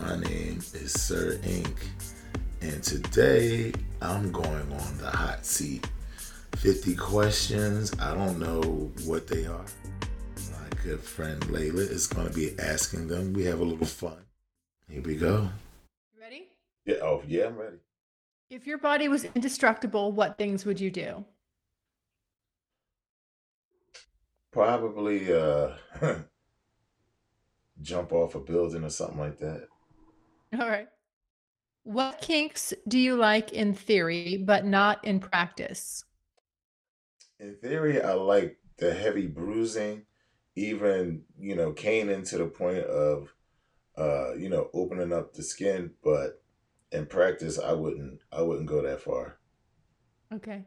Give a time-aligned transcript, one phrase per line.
[0.00, 1.76] My name is SiR iNQ
[2.62, 5.88] And today I'm going on the hot seat.
[6.56, 7.92] 50 questions.
[8.00, 8.60] I don't know
[9.04, 9.64] what they are.
[10.50, 13.34] My good friend Layla is going to be asking them.
[13.34, 14.18] We have a little fun.
[14.88, 15.48] Here we go.
[16.20, 16.48] Ready?
[16.84, 16.96] Yeah.
[17.02, 17.76] Oh, yeah, I'm ready.
[18.50, 21.24] If your body was indestructible, what things would you do?
[24.50, 25.70] Probably uh
[27.82, 29.68] jump off a building or something like that.
[30.60, 30.88] All right.
[31.82, 36.04] What kinks do you like in theory, but not in practice?
[37.38, 40.06] In theory, I like the heavy bruising,
[40.56, 43.34] even, you know, caning to the point of
[43.96, 46.42] uh, you know, opening up the skin, but
[46.90, 49.38] in practice I wouldn't I wouldn't go that far.
[50.32, 50.64] Okay.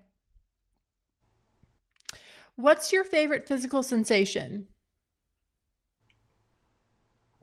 [2.55, 4.67] What's your favorite physical sensation?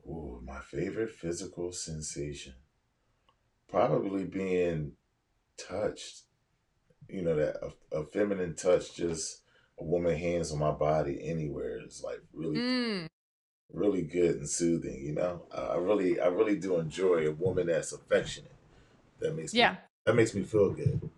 [0.05, 2.55] Ooh, my favorite physical sensation.
[3.67, 4.97] Probably being
[5.57, 6.23] touched.
[7.09, 7.57] You know, that
[7.91, 9.43] a, a feminine touch, just
[9.79, 13.07] a woman hands on my body anywhere is like really Mm,
[13.71, 15.47] really good and soothing, you know?
[15.51, 18.55] Uh, I really I really do enjoy a woman that's affectionate.
[19.19, 19.77] That makes me yeah.
[20.05, 21.09] that makes me feel good.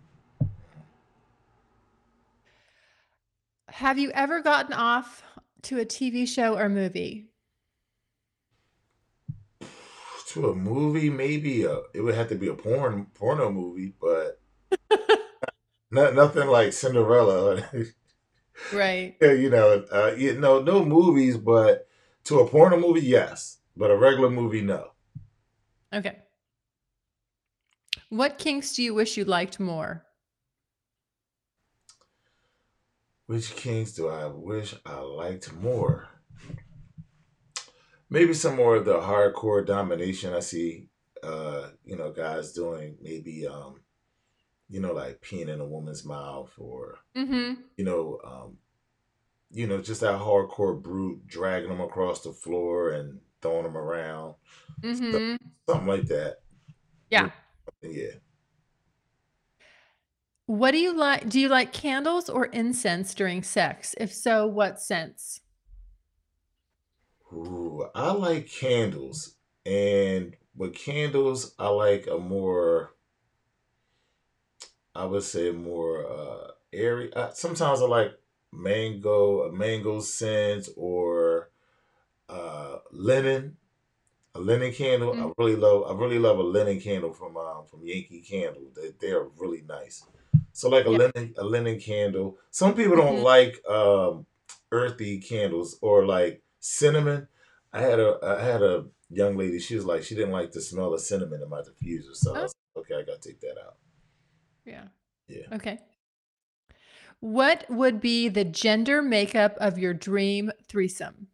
[3.68, 5.22] Have you ever gotten off
[5.62, 7.30] to a TV show or movie?
[10.28, 14.40] To a movie, maybe a, it would have to be a porn porno movie, but
[15.90, 17.62] not nothing like Cinderella.
[18.72, 19.16] Right.
[19.20, 21.86] Yeah, you know, uh, you know, no movies, but
[22.24, 24.90] to a porno movie, yes, but a regular movie, no.
[25.94, 26.18] Okay.
[28.10, 30.04] What kinks do you wish you liked more?
[33.26, 36.08] Which kinks do I wish I liked more?
[38.10, 40.32] Maybe some more of the hardcore domination.
[40.34, 40.86] I see,
[41.22, 43.80] uh, you know, guys doing maybe, um,
[44.70, 47.60] you know, like peeing in a woman's mouth, or Mm-hmm.
[47.76, 48.58] you know, um,
[49.50, 54.34] you know, just that hardcore brute dragging them across the floor and throwing them around,
[54.82, 55.36] Mm-hmm.
[55.68, 56.36] something like that.
[57.10, 57.30] Yeah.
[57.82, 58.12] Yeah.
[60.46, 61.28] What do you like?
[61.28, 63.94] Do you like candles or incense during sex?
[63.98, 65.40] If so, what scents?
[67.32, 72.96] Ooh, I like candles, and with candles, I like a more,
[74.94, 77.12] I would say, more uh, airy.
[77.12, 78.18] Uh, sometimes I like
[78.52, 81.50] mango, a mango scent, or
[82.28, 83.58] uh, linen,
[84.34, 85.16] a linen candle.
[85.16, 88.72] Mm, I really love, I really love a linen candle from um, from Yankee Candle.
[88.74, 90.08] They they are really nice.
[90.52, 90.98] So like a Yeah.
[90.98, 92.38] linen a linen candle.
[92.50, 93.22] Some people don't Mm-hmm.
[93.22, 94.26] like um,
[94.72, 97.28] earthy candles or like cinnamon.
[97.72, 99.58] I had a I had a young lady.
[99.58, 102.14] She was like she didn't like the smell of cinnamon in my diffuser.
[102.14, 103.76] So I Oh, was like, okay, I gotta take that out.
[104.64, 104.84] yeah.
[105.28, 105.54] Yeah.
[105.54, 105.78] Okay.
[107.20, 111.28] What would be the gender makeup of your dream threesome?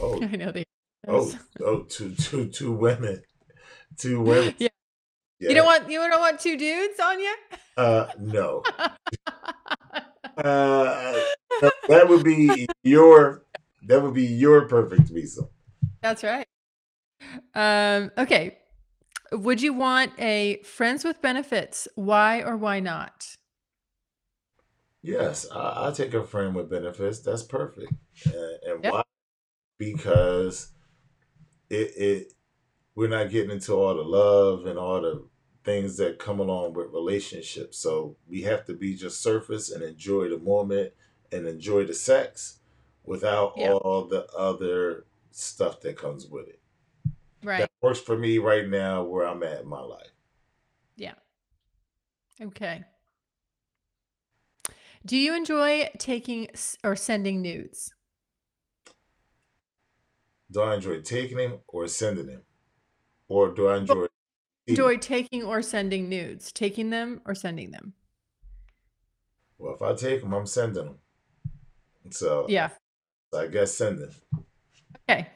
[0.00, 0.64] Oh I know they.
[1.06, 3.22] oh oh two two two women,
[3.96, 4.54] two women.
[4.58, 4.68] Yeah.
[5.40, 7.34] You don't want you don't want two dudes on you?
[7.76, 8.62] Uh no.
[10.36, 11.20] Uh
[11.88, 13.44] that would be your
[13.82, 15.48] that would be your perfect threesome.
[16.02, 16.46] That's right.
[17.54, 18.58] Um, okay.
[19.32, 21.88] Would you want a friends with benefits?
[21.96, 23.26] Why or why not?
[25.02, 27.20] Yes, I, I take a friend with benefits.
[27.20, 27.94] That's perfect.
[28.26, 28.92] And, and Yep.
[28.92, 29.02] why?
[29.78, 30.72] Because
[31.70, 32.32] it it
[32.94, 35.28] we're not getting into all the love and all the
[35.64, 37.78] things that come along with relationships.
[37.78, 40.94] So we have to be just surface and enjoy the moment
[41.32, 42.60] and enjoy the sex
[43.04, 43.72] without Yeah.
[43.72, 46.60] all the other stuff that comes with it.
[47.42, 47.60] Right.
[47.60, 50.10] That works for me right now where I'm at in my life.
[50.96, 51.14] Yeah.
[52.40, 52.84] Okay.
[55.06, 56.48] Do you enjoy taking
[56.82, 57.94] or sending nudes?
[60.50, 62.42] Do I enjoy taking him or sending him?
[63.28, 64.06] Or do I enjoy?
[64.66, 66.52] Enjoy taking or sending nudes?
[66.52, 67.94] Taking them or sending them?
[69.58, 70.98] Well, if I take them, I'm sending them.
[72.14, 72.70] So Yeah.
[73.34, 74.14] I guess send it.
[75.08, 75.28] Okay.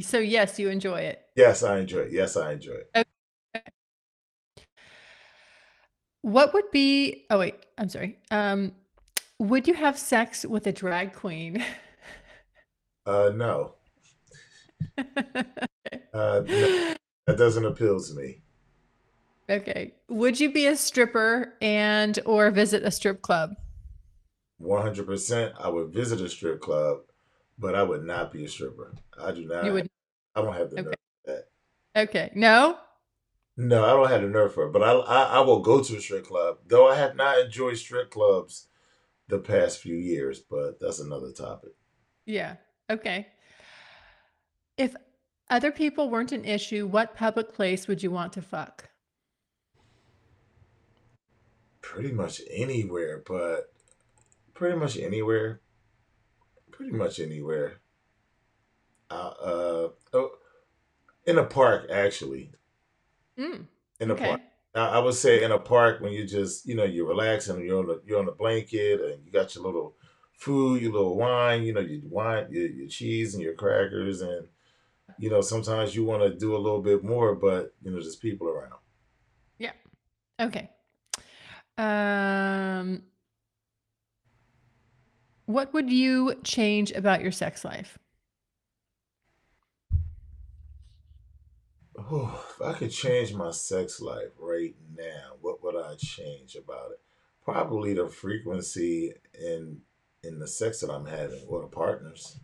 [0.00, 1.20] So yes, you enjoy it.
[1.36, 2.12] Yes, I enjoy it.
[2.12, 2.90] Yes, I enjoy it.
[2.96, 3.62] Okay.
[6.22, 8.18] What would be Oh wait, I'm sorry.
[8.30, 8.72] Um,
[9.38, 11.64] would you have sex with a drag queen?
[13.06, 13.74] Uh, no.
[16.12, 16.94] Uh, no,
[17.26, 18.42] that doesn't appeal to me.
[19.48, 19.94] Okay.
[20.08, 23.54] Would you be a stripper and or visit a strip club?
[24.60, 27.00] 100%, I would visit a strip club,
[27.58, 28.94] but I would not be a stripper.
[29.18, 29.64] I do not.
[29.64, 29.88] You would
[30.34, 30.84] I don't have the Okay.
[30.84, 31.48] nerve for that.
[31.96, 32.30] Okay.
[32.34, 32.78] No?
[33.56, 34.72] No, I don't have the nerve for it.
[34.72, 37.76] But I, I, I will go to a strip club, though I have not enjoyed
[37.78, 38.68] strip clubs
[39.28, 40.40] the past few years.
[40.40, 41.72] But that's another topic.
[42.26, 42.56] Yeah.
[42.88, 43.28] Okay.
[44.76, 44.94] If
[45.50, 48.88] other people weren't an issue, what public place would you want to fuck?
[51.82, 53.69] Pretty much anywhere, but
[54.60, 55.62] pretty much anywhere.
[56.70, 57.80] Pretty much anywhere.
[59.10, 60.30] Uh, uh oh,
[61.26, 62.52] in a park, actually.
[63.38, 63.64] Mm,
[64.00, 64.26] In a okay.
[64.26, 64.40] park.
[64.74, 67.86] I would say in a park when you just you know you're relaxing, you're on
[67.86, 69.96] the you're on a blanket, and you got your little
[70.34, 74.46] food, your little wine, you know your wine, your, your cheese, and your crackers, and
[75.18, 78.14] you know sometimes you want to do a little bit more, but you know there's
[78.14, 78.78] people around.
[79.58, 79.72] Yeah.
[80.38, 80.70] Okay.
[81.78, 83.02] Um,
[85.52, 87.98] what would you change about your sex life?
[91.98, 96.92] Oh, if I could change my sex life right now, what would I change about
[96.92, 97.00] it?
[97.42, 99.80] Probably the frequency in
[100.22, 102.38] in the sex that I'm having or the partners.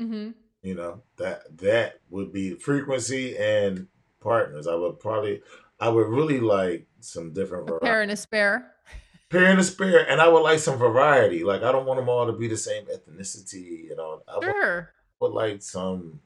[0.00, 0.30] Mm-hmm.
[0.62, 3.88] You know that that would be frequency and
[4.20, 4.66] partners.
[4.66, 5.42] I would probably
[5.80, 8.72] I would really like some different A pair and a spare.
[9.32, 11.42] Pair and a spare, and I would like some variety.
[11.42, 13.84] Like I don't want them all to be the same ethnicity.
[13.88, 14.90] You know, I Sure.
[15.20, 16.20] would like some.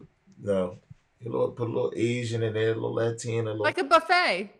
[0.00, 0.06] You
[0.52, 0.78] know,
[1.24, 3.84] a little put a little Asian in there, a little Latin, a little Like a
[3.84, 4.50] buffet.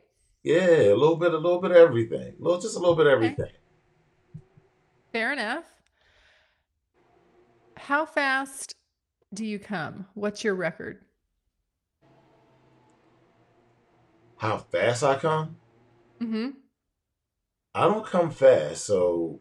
[0.42, 2.34] yeah, a little bit, a little bit of everything.
[2.38, 3.24] A little, just a little bit of Okay.
[3.32, 3.52] everything.
[5.12, 5.64] Fair enough.
[7.78, 8.74] How fast
[9.32, 10.06] do you come?
[10.14, 11.04] What's your record?
[14.36, 15.56] How fast I come?
[16.20, 16.50] Mm-hmm.
[17.78, 19.40] I don't come fast, so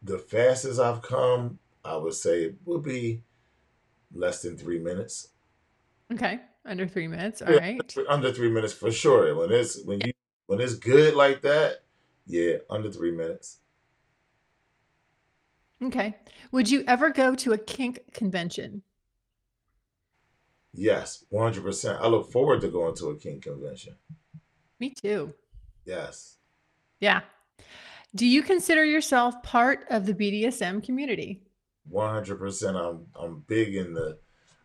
[0.00, 3.24] the fastest I've come, I would say, would be
[4.14, 5.30] less than three minutes.
[6.12, 6.38] Okay.
[6.64, 7.42] Under three minutes.
[7.42, 7.96] All Yeah, right.
[8.08, 9.34] under three minutes for sure.
[9.34, 10.12] When it's when you
[10.46, 11.82] when it's good like that,
[12.26, 13.58] yeah, under three minutes.
[15.82, 16.14] Okay.
[16.52, 18.82] Would you ever go to a kink convention?
[20.72, 22.00] Yes, one hundred percent.
[22.00, 23.96] I look forward to going to a kink convention.
[24.78, 25.34] Me too.
[25.84, 26.36] Yes,
[27.00, 27.20] Yeah.
[28.14, 31.42] Do you consider yourself part of the BDSM community?
[31.88, 32.76] one hundred percent.
[32.76, 34.18] I'm I'm big in the.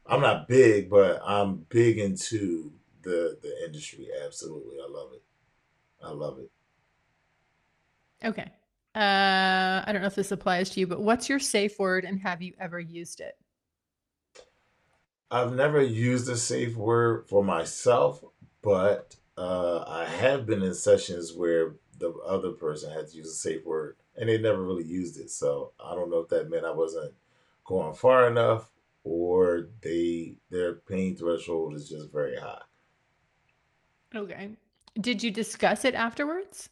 [0.05, 2.71] I'm not big, but I'm big into
[3.03, 4.07] the the industry.
[4.25, 5.23] Absolutely, I love it.
[6.03, 6.51] I love it.
[8.23, 8.51] Okay.
[8.93, 12.19] Uh, I don't know if this applies to you, but what's your safe word and
[12.19, 13.35] have you ever used it?
[15.29, 18.21] I've never used a safe word for myself,
[18.61, 23.33] but uh, I have been in sessions where the other person had to use a
[23.33, 25.29] safe word and they never really used it.
[25.29, 27.13] So I don't know if that meant I wasn't
[27.63, 28.69] going far enough
[29.03, 32.61] or they their pain threshold is just very high.
[34.13, 34.49] Okay.
[34.99, 36.69] Did you discuss it afterwards?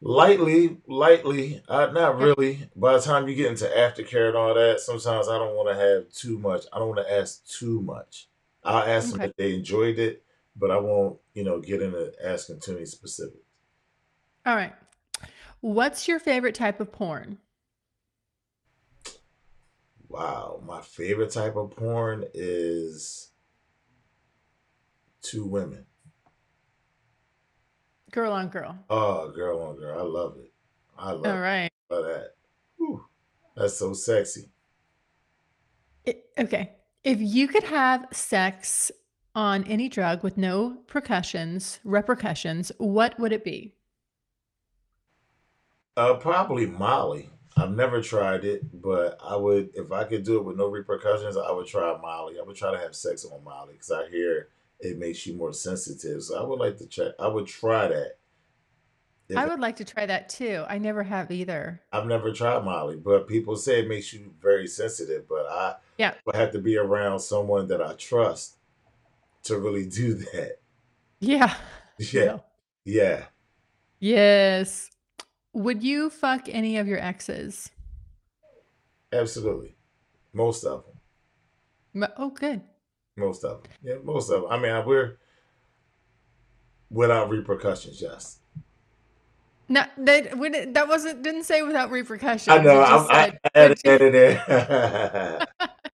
[0.00, 2.68] Lightly, lightly, uh, not really.
[2.76, 5.74] By the time you get into aftercare and all that, sometimes I don't want to
[5.74, 6.66] have too much.
[6.72, 8.28] I don't want to ask too much.
[8.62, 10.22] I'll ask them if they enjoyed it,
[10.58, 13.38] but I won't, you know, get into asking too many specifics.
[14.44, 14.72] All right.
[15.60, 17.38] What's your favorite type of porn?
[20.08, 23.30] Wow, my favorite type of porn is
[25.22, 25.84] two women.
[28.12, 28.78] Girl on girl.
[28.88, 30.52] Oh, girl on girl, I love it.
[30.96, 31.70] I All love, right.
[31.90, 32.34] love that.
[32.78, 33.04] Whew,
[33.56, 34.48] that's so sexy.
[36.06, 36.72] I- okay.
[37.04, 38.90] If you could have sex
[39.36, 43.74] on any drug with no percussions, repercussions, what would it be?
[45.96, 47.30] Uh, probably Molly.
[47.58, 51.36] I've never tried it, but I would if I could do it with no repercussions.
[51.36, 52.38] I would try Molly.
[52.38, 54.48] I would try to have sex on Molly because I hear
[54.80, 56.22] it makes you more sensitive.
[56.22, 57.14] So I would like to check.
[57.18, 58.16] I would try that.
[59.28, 60.64] If I would like to try that too.
[60.68, 61.80] I never have either.
[61.92, 65.26] I've never tried Molly, but people say it makes you very sensitive.
[65.26, 66.14] But I Yeah.
[66.26, 68.55] would have to be around someone that I trust
[69.46, 70.58] to really do that.
[71.20, 71.54] Yeah.
[71.98, 72.44] Yeah, Real.
[72.84, 73.24] yeah.
[74.00, 74.90] Yes.
[75.54, 77.70] Would you fuck any of your exes?
[79.10, 79.76] Absolutely.
[80.34, 80.84] Most of
[81.94, 82.10] them.
[82.18, 82.60] Oh, good.
[83.16, 83.72] Most of them.
[83.82, 84.50] Yeah, most of them.
[84.50, 85.16] I mean, we're
[86.90, 88.02] without repercussions.
[88.02, 88.40] Yes.
[89.68, 90.38] No, that
[90.74, 92.48] that wasn't didn't say without repercussions.
[92.48, 92.80] I know.
[92.80, 95.46] I, I, I added in there.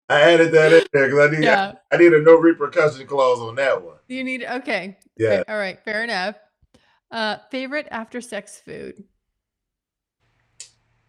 [0.09, 1.73] I added that in there because I need yeah.
[1.91, 3.97] I, I, need a no repercussion clause on that one.
[4.07, 4.97] You need okay.
[5.17, 5.43] Yeah.
[5.47, 5.79] All right.
[5.83, 6.35] Fair enough.
[7.11, 9.03] Uh, favorite after sex food.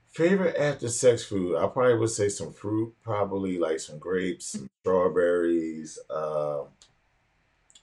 [0.09, 4.69] Favorite after sex food, I probably would say some fruit, probably like some grapes, some
[4.81, 6.65] strawberries, uh,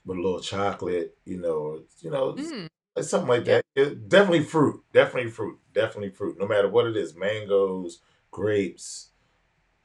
[0.04, 2.68] with a little chocolate, you know, you know, mm.
[3.00, 3.64] something like that.
[3.74, 6.38] It, definitely fruit, definitely fruit, definitely fruit.
[6.38, 9.10] No matter what it is, mangoes, grapes,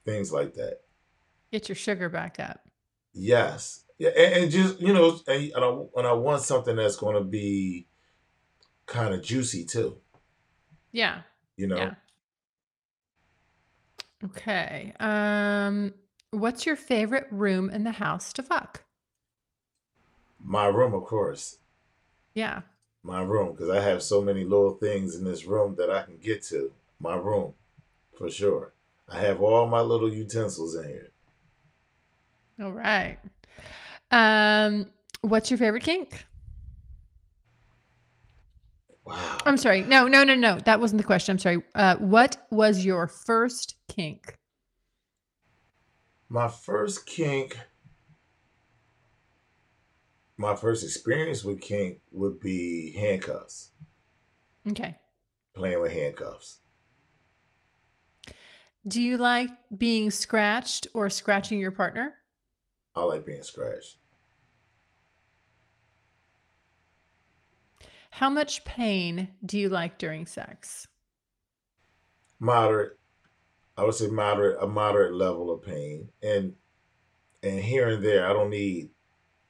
[0.03, 0.81] things like that.
[1.51, 2.61] Get your sugar back up.
[3.13, 6.95] Yes, yeah, and, and just you know, and, and, I, and I want something that's
[6.95, 7.87] going to be
[8.85, 9.97] kind of juicy too.
[10.91, 11.21] Yeah.
[11.57, 11.77] You know.
[11.77, 11.93] Yeah.
[14.23, 14.93] Okay.
[14.99, 15.93] Um,
[16.31, 18.83] what's your favorite room in the house to fuck?
[20.43, 21.57] My room, of course.
[22.33, 22.61] Yeah.
[23.03, 26.17] My room, because I have so many little things in this room that I can
[26.17, 26.71] get to.
[26.99, 27.53] My room,
[28.17, 28.73] for sure.
[29.09, 31.10] I have all my little utensils in here.
[32.61, 33.17] All right.
[34.11, 34.85] Um,
[35.21, 36.25] what's your favorite kink?
[39.03, 39.37] Wow.
[39.45, 39.81] I'm sorry.
[39.81, 40.59] No, no, no, no.
[40.59, 41.33] That wasn't the question.
[41.33, 41.63] I'm sorry.
[41.73, 44.37] Uh, what was your first kink?
[46.29, 47.57] My first kink,
[50.37, 53.71] my first experience with kink would be handcuffs.
[54.69, 54.95] Okay.
[55.55, 56.59] Playing with handcuffs.
[58.87, 62.13] Do you like being scratched or scratching your partner?
[62.95, 63.97] I like being scratched.
[68.11, 70.87] How much pain do you like during sex?
[72.39, 72.97] Moderate.
[73.77, 76.09] I would say moderate, a moderate level of pain.
[76.21, 76.55] And
[77.41, 78.89] and here and there, I don't need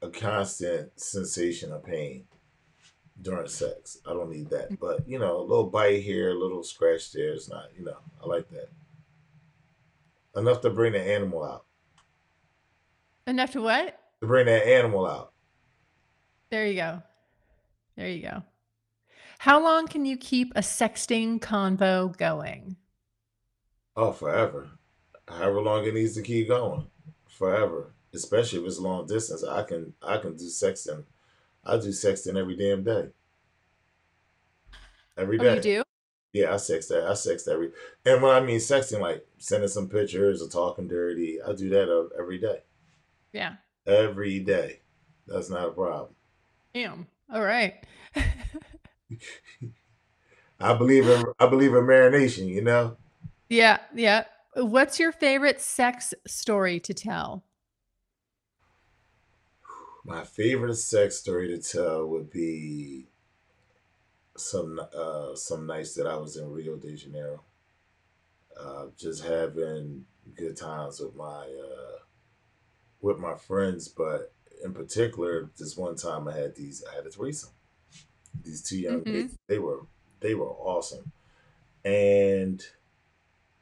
[0.02, 2.26] a constant sensation of pain
[3.22, 3.98] during sex.
[4.06, 4.80] I don't need that.
[4.80, 7.34] But, you know, a little bite here, a little scratch there.
[7.34, 8.70] It's not, you know, I like that.
[10.36, 11.66] Enough to bring the animal out.
[13.28, 14.00] Enough to what?
[14.22, 15.32] To bring that animal out.
[16.50, 17.02] There you go.
[17.96, 18.44] There you go.
[19.40, 22.76] How long can you keep a sexting convo going?
[23.96, 24.70] Oh, forever.
[25.28, 26.88] However long it needs to keep going.
[27.28, 27.94] Forever.
[28.14, 29.44] Especially if it's long distance.
[29.44, 31.06] I can I can do sexting.
[31.64, 33.10] I do sexting every damn day.
[35.18, 35.50] Every day.
[35.50, 35.84] Oh, you do?
[36.34, 37.06] Yeah, I sext that.
[37.08, 37.72] I sext every
[38.06, 41.90] and when I mean sexting, like sending some pictures or talking dirty, I do that
[41.90, 42.60] uh, every day.
[43.34, 43.56] Yeah.
[43.86, 44.82] Every day.
[45.28, 46.16] That's not a problem.
[46.74, 47.08] Damn.
[47.32, 47.76] All right.
[50.60, 52.98] I believe in I believe in marination, you know?
[53.50, 54.26] Yeah, yeah.
[54.56, 57.44] What's your favorite sex story to tell?
[60.04, 63.08] My favorite sex story to tell would be
[64.38, 67.44] some uh, some nights that I was in Rio de Janeiro,
[68.60, 72.00] uh, just having good times with my uh,
[73.02, 73.88] with my friends.
[73.88, 77.52] But in particular, this one time I had these I had a threesome
[78.44, 79.14] these two young mm-hmm.
[79.14, 79.38] ladies.
[79.48, 79.86] They were
[80.20, 81.12] they were awesome,
[81.84, 82.62] and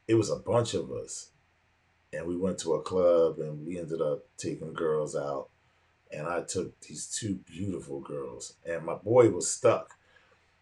[0.07, 1.31] it was a bunch of us,
[2.13, 5.49] and we went to a club and we ended up taking girls out,
[6.11, 9.97] and I took these two beautiful girls, and my boy was stuck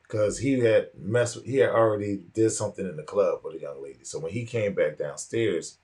[0.04, 1.44] because he had messed.
[1.46, 4.04] He had already did something in the club with a young lady.
[4.04, 5.78] So when he came back downstairs,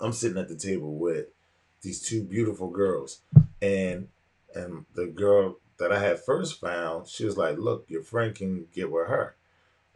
[0.00, 1.26] I'm sitting at the table with
[1.82, 3.20] these two beautiful girls,
[3.60, 4.08] and
[4.54, 8.66] and the girl that I had first found, she was like, "Look, your friend can
[8.72, 9.36] get with her."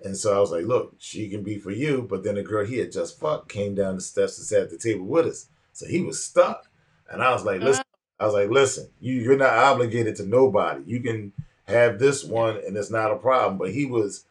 [0.05, 2.67] And so I was like, "Look, she can be for you." But then the girl
[2.67, 5.49] he had just fucked came down the steps and sat at the table with us,
[5.73, 6.67] so he was stuck.
[7.11, 8.25] And I was like, "Listen," uh-huh.
[8.25, 10.83] I was like, "Listen, you you're not obligated to nobody.
[10.87, 11.33] You can
[11.69, 14.25] have this one, and it's not a problem." But he was,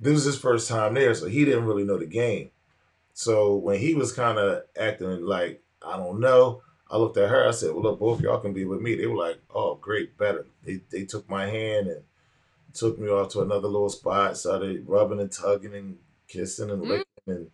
[0.00, 2.50] this was his first time there, so he didn't really know the game.
[3.12, 7.46] So when he was kind of acting like I don't know, I looked at her.
[7.46, 10.16] I said, "Well, look, both y'all can be with me." They were like, "Oh, great,
[10.16, 12.02] better." They they took my hand and
[12.72, 14.36] took me off to another little spot.
[14.36, 16.90] Started rubbing and tugging and kissing and mm-hmm.
[16.90, 17.50] licking and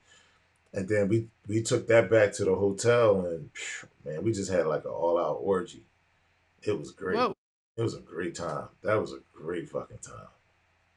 [0.73, 3.51] and then we we took that back to the hotel and
[4.05, 5.85] man, we just had like an all out orgy.
[6.63, 7.17] It was great.
[7.17, 7.35] Whoa.
[7.77, 8.69] It was a great time.
[8.83, 10.29] That was a great fucking time.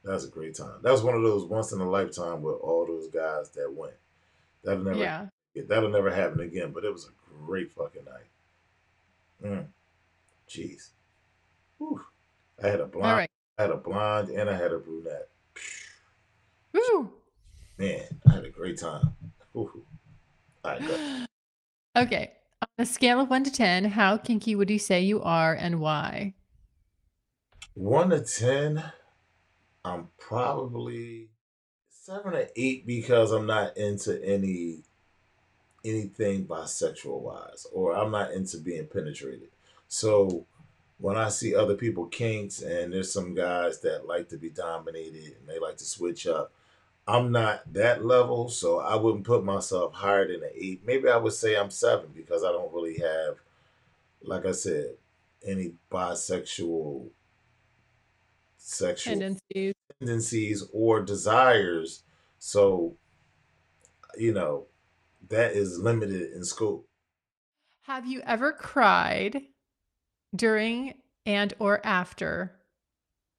[0.04, 0.80] That was a great time.
[0.82, 3.94] That was one of those once in a lifetime with all those guys that went.
[4.64, 5.26] That'll never yeah.
[5.68, 6.72] that'll never happen again.
[6.72, 8.28] But it was a great fucking night.
[9.44, 9.66] Mm.
[10.48, 10.90] Jeez.
[11.78, 12.00] Whew.
[12.62, 13.16] I had a blonde.
[13.16, 13.30] Right.
[13.58, 15.28] I had a blonde and I had a brunette.
[16.72, 17.12] Woo.
[17.76, 19.14] Man, I had a great time.
[19.52, 19.84] Whew.
[20.64, 21.26] All right.
[21.96, 22.32] Okay.
[22.62, 25.80] On a scale of one to 10, how kinky would you say you are and
[25.80, 26.34] why?
[27.78, 28.82] One to ten,
[29.84, 31.28] I'm probably
[31.88, 34.82] seven or eight because I'm not into any
[35.84, 39.48] anything bisexual wise, or I'm not into being penetrated.
[39.88, 40.46] So
[40.98, 45.36] when I see other people kinks and there's some guys that like to be dominated
[45.38, 46.52] and they like to switch up,
[47.06, 50.82] I'm not that level, so I wouldn't put myself higher than an eight.
[50.84, 53.36] Maybe I would say I'm seven because I don't really have,
[54.22, 54.96] like I said,
[55.46, 57.08] any bisexual
[58.58, 59.74] sexual Tendencies.
[59.98, 62.02] tendencies or desires.
[62.38, 62.94] So,
[64.18, 64.66] you know,
[65.28, 66.86] that is limited in scope.
[67.82, 69.42] Have you ever cried
[70.34, 70.94] during
[71.24, 72.58] and or after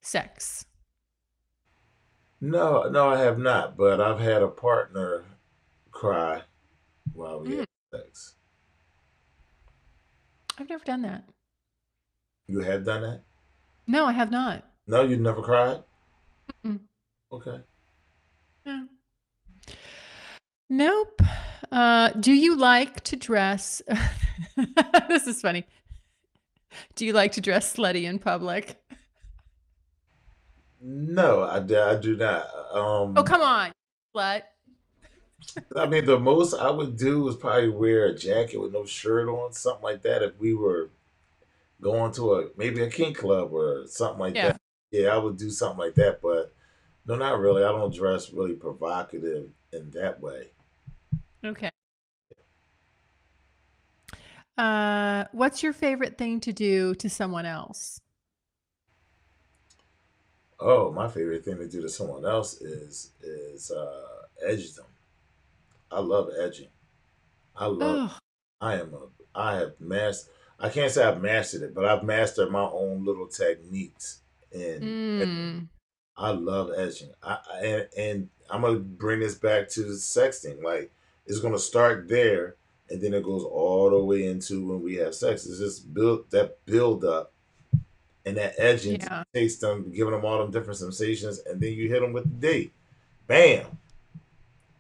[0.02, 0.66] sex?
[2.42, 5.26] No, no, I have not, but I've had a partner
[5.92, 6.44] cry
[7.14, 8.36] while we Mm, had sex.
[10.58, 11.24] I've never done that.
[12.48, 13.22] You have done that?
[13.88, 14.64] No, I have not.
[14.88, 15.84] No, you never cried?
[16.66, 16.80] Mm,
[17.32, 17.62] Okay.
[18.66, 18.88] no.
[20.70, 21.22] Nope.
[21.72, 23.82] Uh, do you like to dress?
[25.10, 25.66] This is funny.
[26.96, 28.78] Do you like to dress slutty in public?
[30.82, 32.48] No, I do not.
[32.72, 33.72] Oh, Um, come on,
[34.16, 34.44] slut.
[35.76, 39.28] I mean, the most I would do is probably wear a jacket with no shirt
[39.28, 40.22] on, something like that.
[40.24, 40.90] If we were
[41.82, 44.48] going to a maybe a kink club or something like Yeah.
[44.54, 44.62] that,
[44.92, 46.22] yeah, I would do something like that.
[46.22, 46.54] But
[47.06, 47.64] no, not really.
[47.64, 50.50] I don't dress really provocative in that way.
[51.44, 51.70] Okay.
[54.58, 58.02] Uh, what's your favorite thing to do to someone else?
[60.60, 64.86] Oh, my favorite thing to do to someone else is is uh, edge them.
[65.92, 66.70] I love edging.
[67.56, 68.02] I love.
[68.04, 68.18] Oh,
[68.62, 69.08] I am a.
[69.36, 70.34] I have mastered.
[70.60, 74.22] I can't say I've mastered it, but I've mastered my own little techniques,
[74.54, 75.70] and mm,
[76.18, 77.12] I love edging.
[77.24, 80.62] I, I and, and I'm gonna bring this back to sexting.
[80.64, 80.92] Like
[81.30, 82.56] it's gonna start there,
[82.90, 85.46] and then it goes all the way into when we have sex.
[85.46, 87.32] It's just build that build up
[88.26, 89.24] and that edging yeah.
[89.34, 92.48] takes them, giving them all them different sensations, and then you hit them with the
[92.48, 92.72] D.
[93.28, 93.78] Bam,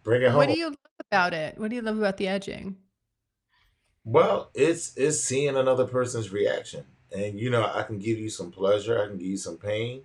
[0.03, 0.37] bring it home.
[0.37, 0.77] What do you love
[1.11, 1.57] about it?
[1.57, 2.77] What do you love about the edging?
[4.03, 6.85] Well, it's it's seeing another person's reaction,
[7.15, 10.01] and you know I can give you some pleasure, I can give you some pain,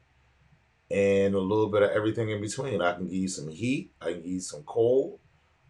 [0.90, 2.82] and a little bit of everything in between.
[2.82, 5.20] I can give you some heat, I can give you some cold,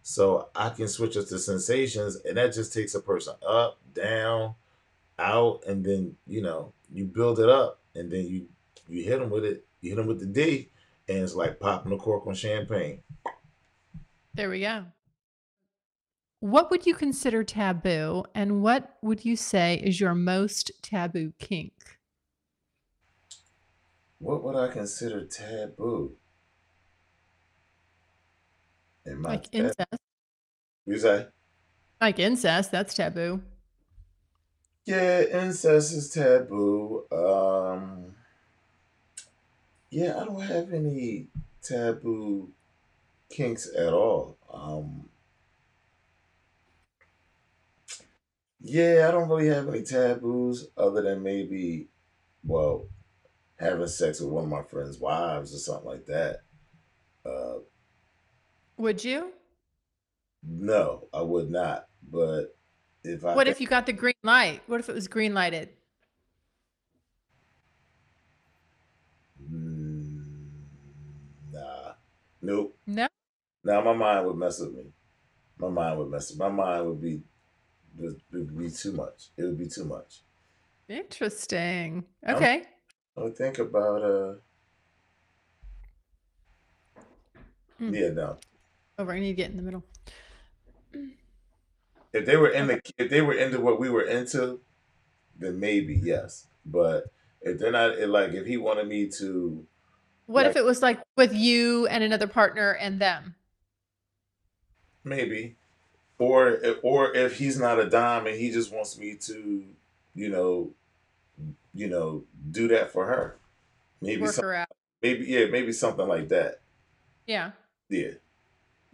[0.07, 4.53] so I can switch up the sensations, and that just takes a person up, down,
[5.17, 8.47] out, and then you know you build it up, and then you
[8.87, 10.69] you hit them with it, you hit them with the D,
[11.09, 13.01] and it's like popping a cork on champagne.
[14.35, 14.85] There we go.
[16.39, 21.97] What would you consider taboo, and what would you say is your most taboo kink?
[24.19, 26.15] What would I consider taboo
[29.05, 29.75] in my Like tab?
[29.75, 29.87] incest.
[30.85, 31.27] You say?
[31.99, 33.43] Like incest, that's taboo.
[34.85, 37.07] Yeah, incest is taboo.
[37.11, 38.15] Um,
[39.89, 41.27] yeah, I don't have any
[41.61, 42.53] taboo
[43.29, 44.37] kinks at all.
[44.51, 45.09] Um,
[48.59, 51.89] yeah, I don't really have any taboos other than maybe,
[52.43, 52.87] well,
[53.57, 56.43] having sex with one of my friends' wives or something like that.
[57.25, 57.59] Uh,
[58.77, 59.31] Would you?
[60.43, 61.87] no, I would not.
[62.11, 62.55] But
[63.03, 64.61] if I What if you got the green light?
[64.67, 65.69] What if it was green lighted?
[69.41, 70.45] mm,
[71.51, 71.93] nah,
[72.41, 72.77] nope.
[72.87, 73.07] No.
[73.63, 74.85] Now my mind would mess with me.
[75.57, 76.29] My mind would mess.
[76.31, 76.39] With.
[76.39, 77.21] My mind would be
[77.97, 79.29] would, would be too much.
[79.37, 80.21] It would be too much.
[80.87, 82.03] Interesting.
[82.25, 82.63] I'm, Okay.
[83.17, 84.33] I would think about uh
[87.81, 87.93] Mm.
[87.93, 88.37] yeah no.
[88.97, 89.13] Over.
[89.13, 89.83] I need to get in the middle.
[92.13, 94.61] If they were in the if they were into what we were into,
[95.37, 96.47] then maybe yes.
[96.65, 97.07] But
[97.41, 99.65] if they're not it, like if he wanted me to
[100.27, 103.35] What if it was like with you and another partner and them?
[105.07, 105.55] maybe
[106.17, 109.63] or or if he's not a dime and he just wants me to
[110.15, 110.71] you know
[111.75, 113.37] you know do that for her
[114.01, 114.67] maybe Work some her out.
[115.03, 116.59] maybe yeah maybe something like that
[117.27, 117.51] Yeah.
[117.87, 118.13] yeah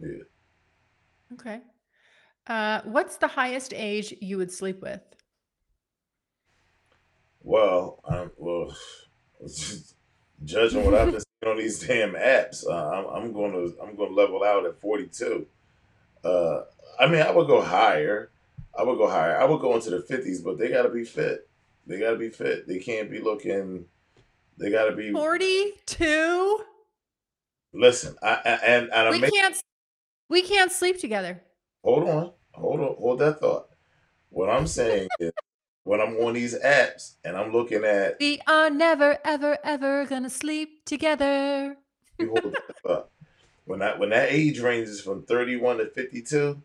[0.02, 0.24] yeah
[1.32, 1.60] Okay.
[2.46, 5.00] Uh, what's the highest age you would sleep with?
[7.44, 8.76] well um well
[10.44, 14.14] judging what i've been seeing on these damn apps uh, I'm, I'm gonna i'm gonna
[14.14, 15.44] level out at 42
[16.24, 16.60] uh
[17.00, 18.30] i mean i would go higher
[18.78, 19.36] I would go higher.
[19.36, 21.48] I would go into the fifties, but they got to be fit.
[21.86, 22.66] They got to be fit.
[22.66, 23.86] They can't be looking.
[24.58, 26.60] They got to be forty-two.
[27.74, 29.60] Listen, I, I and, and we can't
[30.32, 31.42] we can't sleep together.
[31.84, 33.68] Hold on, hold on, hold that thought.
[34.30, 35.30] What I'm saying is,
[35.84, 40.30] when I'm on these apps and I'm looking at, we are never, ever, ever gonna
[40.30, 41.76] sleep together.
[42.18, 43.10] hold that thought.
[43.66, 46.62] When that when that age ranges from 31 to 52,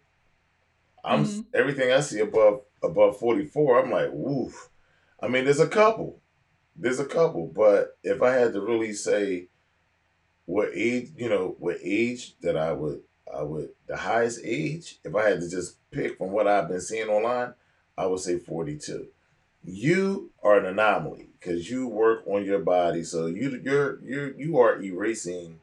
[1.04, 1.42] I'm mm-hmm.
[1.54, 3.84] everything I see above above 44.
[3.84, 4.70] I'm like, woof.
[5.22, 6.22] I mean, there's a couple,
[6.76, 9.50] there's a couple, but if I had to really say
[10.46, 13.02] what age, you know, what age that I would,
[13.34, 16.82] I would, the highest age, if I had to just pick from what I've been
[16.82, 17.54] seeing online,
[17.98, 19.08] I would say 42.
[19.64, 24.60] You are an anomaly because you work on your body, so you you're you you
[24.60, 25.60] are erasing.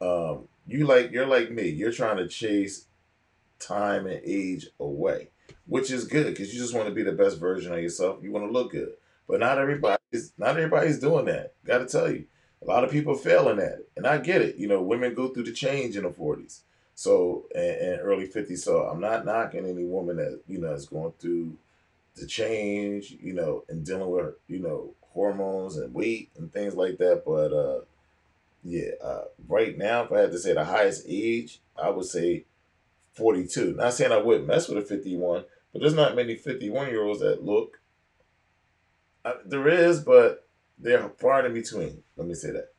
[0.00, 1.68] Um, you like you're like me.
[1.68, 2.86] You're trying to chase
[3.60, 5.28] time and age away,
[5.66, 8.18] which is good because you just want to be the best version of yourself.
[8.22, 8.94] You want to look good,
[9.28, 11.54] but not everybody's not everybody's doing that.
[11.64, 12.24] Got to tell you,
[12.62, 14.56] a lot of people failing at it, and I get it.
[14.56, 16.62] You know, women go through the change in the forties,
[17.00, 18.62] so and, and early fifties.
[18.62, 21.56] So I'm not knocking any woman that you know is going through
[22.14, 26.98] the change, you know, and dealing with you know hormones and weight and things like
[26.98, 27.22] that.
[27.24, 27.84] But uh,
[28.62, 32.44] yeah, uh, right now, if I had to say the highest age, I would say
[33.14, 33.76] 42.
[33.76, 37.20] Not saying I wouldn't mess with a 51, but there's not many 51 year olds
[37.20, 37.80] that look.
[39.24, 40.46] Uh, there is, but
[40.78, 42.02] they're far in between.
[42.18, 42.74] Let me say that.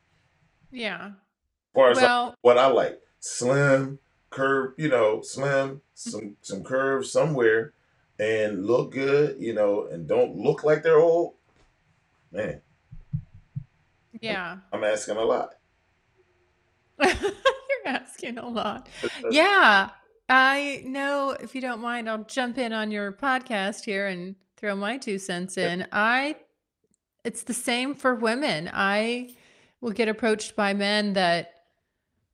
[0.70, 1.06] Yeah.
[1.06, 1.12] As
[1.74, 3.98] far as well, what I like, slim,
[4.32, 7.74] curve, you know, slim, some some curves somewhere,
[8.18, 11.34] and look good, you know, and don't look like they're old.
[12.30, 12.60] Man.
[14.20, 14.58] Yeah.
[14.72, 15.54] I'm asking a lot.
[17.02, 17.12] You're
[17.84, 18.88] asking a lot.
[19.30, 19.90] yeah.
[20.28, 24.76] I know if you don't mind, I'll jump in on your podcast here and throw
[24.76, 25.86] my two cents in.
[25.92, 26.36] I
[27.24, 28.70] it's the same for women.
[28.72, 29.34] I
[29.80, 31.52] will get approached by men that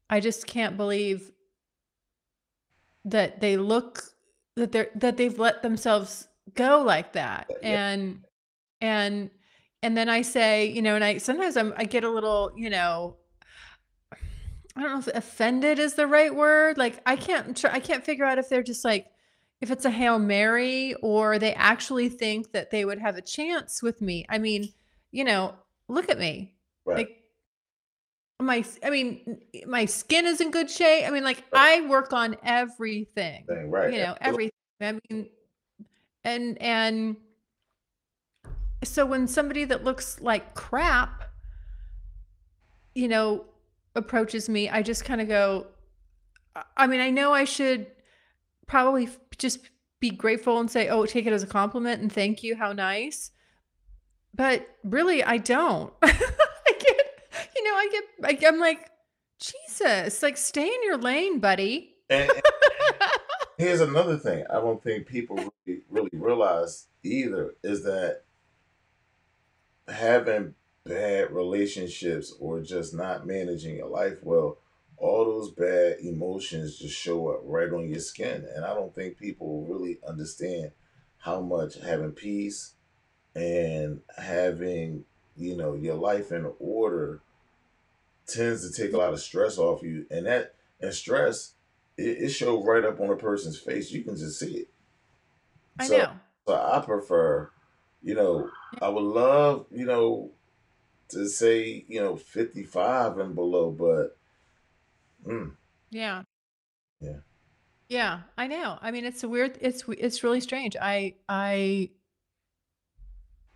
[0.08, 1.30] I just can't believe
[3.04, 4.02] that they look
[4.56, 7.46] that they're that they've let themselves go like that.
[7.50, 8.24] Uh, and
[8.80, 9.30] and
[9.82, 12.70] and then I say, you know, and I sometimes I'm I get a little, you
[12.70, 13.16] know,
[14.12, 16.78] I don't know if offended is the right word.
[16.78, 19.06] Like I can't I can't figure out if they're just like
[19.60, 23.82] if it's a Hail Mary or they actually think that they would have a chance
[23.82, 24.24] with me.
[24.28, 24.72] I mean,
[25.10, 25.54] you know,
[25.88, 26.54] look at me.
[26.84, 26.98] Right.
[26.98, 27.17] Like
[28.40, 31.06] my I mean, my skin is in good shape.
[31.06, 31.82] I mean, like right.
[31.82, 33.44] I work on everything.
[33.48, 33.92] Right.
[33.92, 34.52] You know, everything.
[34.80, 35.28] I mean,
[36.24, 37.16] and and
[38.84, 41.24] so when somebody that looks like crap,
[42.94, 43.44] you know,
[43.94, 45.66] approaches me, I just kind of go,
[46.76, 47.86] I mean, I know I should
[48.66, 49.60] probably just
[50.00, 52.56] be grateful and say, oh, take it as a compliment and thank you.
[52.56, 53.32] How nice.
[54.34, 55.92] But really, I don't.
[56.02, 56.12] I
[56.78, 58.90] get, you know, I get, I, I'm like,
[59.40, 61.94] Jesus, like stay in your lane, buddy.
[62.10, 62.42] And, and
[63.58, 68.22] here's another thing I don't think people really, really realize either is that
[69.88, 74.58] having bad relationships or just not managing your life well,
[74.96, 78.46] all those bad emotions just show up right on your skin.
[78.54, 80.72] And I don't think people really understand
[81.18, 82.74] how much having peace
[83.34, 85.04] and having
[85.36, 87.20] you know your life in order
[88.28, 91.54] tends to take a lot of stress off you and that and stress
[91.96, 93.90] it, it shows right up on a person's face.
[93.90, 94.68] You can just see it.
[95.78, 96.12] I so, know.
[96.46, 97.50] so i prefer
[98.02, 98.50] you know
[98.82, 100.32] i would love you know
[101.08, 104.16] to say you know 55 and below but
[105.24, 105.52] mm,
[105.90, 106.22] yeah.
[107.00, 107.18] Yeah.
[107.88, 108.78] Yeah i know.
[108.82, 110.76] I mean it's a weird it's it's really strange.
[110.80, 111.90] I i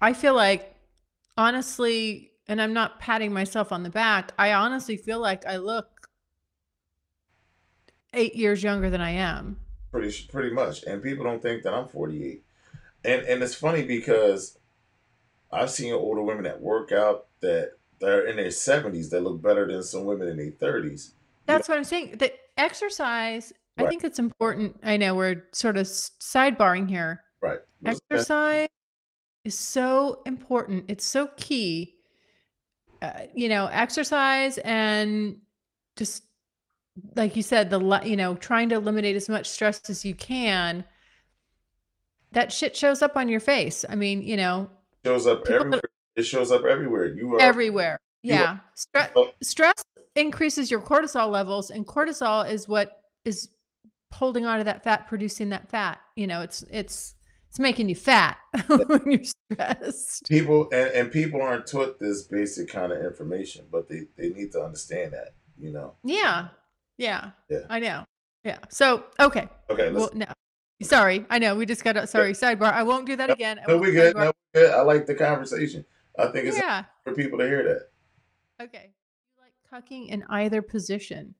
[0.01, 0.75] I feel like
[1.37, 6.09] honestly, and I'm not patting myself on the back, I honestly feel like I look
[8.15, 9.59] eight years younger than I am.
[9.91, 10.85] Pretty pretty much.
[10.85, 12.43] And people don't think that I'm 48.
[13.05, 14.59] And and it's funny because
[15.53, 19.67] I've seen older women that work out that they're in their 70s that look better
[19.67, 21.13] than some women in their 30s.
[21.47, 21.77] That's you know?
[21.77, 22.17] what I'm saying.
[22.19, 23.87] The exercise, right.
[23.87, 24.79] I think it's important.
[24.83, 27.23] I know we're sort of sidebarring here.
[27.41, 27.59] Right.
[27.85, 28.69] Exercise
[29.45, 30.85] is so important.
[30.89, 31.97] It's so key.
[33.03, 35.37] Uh, you know, exercise and
[35.97, 36.23] just
[37.17, 40.85] like you said, the you know, trying to eliminate as much stress as you can.
[42.31, 43.85] That shit shows up on your face.
[43.89, 44.71] I mean, you know,
[45.05, 45.81] shows up everywhere.
[46.15, 47.07] It shows up everywhere.
[47.07, 47.99] You are everywhere.
[48.23, 48.59] Yeah.
[48.77, 49.85] Stre- stress
[50.15, 53.49] increases your cortisol levels, and cortisol is what is
[54.13, 56.01] holding on to that fat, producing that fat.
[56.15, 57.15] You know, it's it's
[57.53, 60.27] it's making you fat when you're stressed.
[60.27, 64.53] People and, and people aren't taught this basic kind of information, but they, they need
[64.53, 65.93] to understand that, you know.
[66.03, 66.49] Yeah.
[66.97, 67.33] Yeah.
[67.51, 67.67] Yeah.
[67.69, 68.07] I know.
[68.43, 68.57] Yeah.
[68.71, 69.51] So okay.
[69.69, 70.25] Okay, let's Well, no.
[70.81, 72.73] Sorry, I know we just got a sorry sidebar.
[72.73, 73.61] I won't do that again.
[73.69, 74.17] No, we good.
[74.17, 74.25] sidebar.
[74.25, 74.71] No, we good.
[74.73, 75.85] I like the conversation.
[76.19, 76.85] I think it's Yeah.
[77.05, 78.65] for people to hear that.
[78.65, 78.93] Okay.
[79.37, 81.35] You like cucking in either position?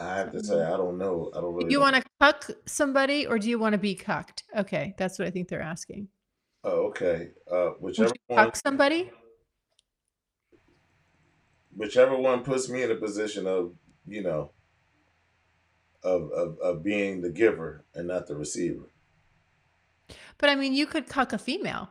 [0.00, 1.30] I have to say I don't know.
[1.36, 3.94] I don't really Do you want to cuck somebody or do you want to be
[3.94, 4.44] cucked?
[4.56, 6.08] Okay, that's what I think they're asking.
[6.64, 7.30] Oh, okay.
[7.50, 9.10] Uh Would whichever one cuck somebody?
[11.76, 13.74] whichever one puts me in a position of,
[14.06, 14.50] you know,
[16.02, 18.90] of of, of being the giver and not the receiver.
[20.38, 21.90] But I mean, you could cuck a female.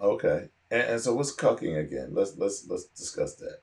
[0.00, 0.48] Okay.
[0.70, 2.08] And, and so what's cucking again?
[2.12, 3.58] Let's let's let's discuss that.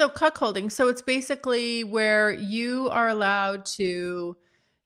[0.00, 0.72] So cuckolding.
[0.72, 4.36] So it's basically where you are allowed to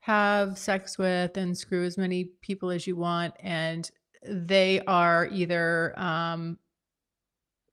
[0.01, 3.91] have sex with and screw as many people as you want, and
[4.27, 6.59] they are either um,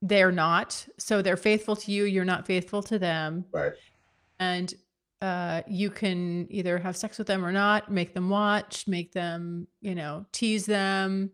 [0.01, 0.85] they're not.
[0.97, 2.05] So they're faithful to you.
[2.05, 3.73] You're not faithful to them, Right.
[4.39, 4.73] and
[5.21, 7.91] uh, you can either have sex with them or not.
[7.91, 8.87] Make them watch.
[8.87, 11.31] Make them, you know, tease them.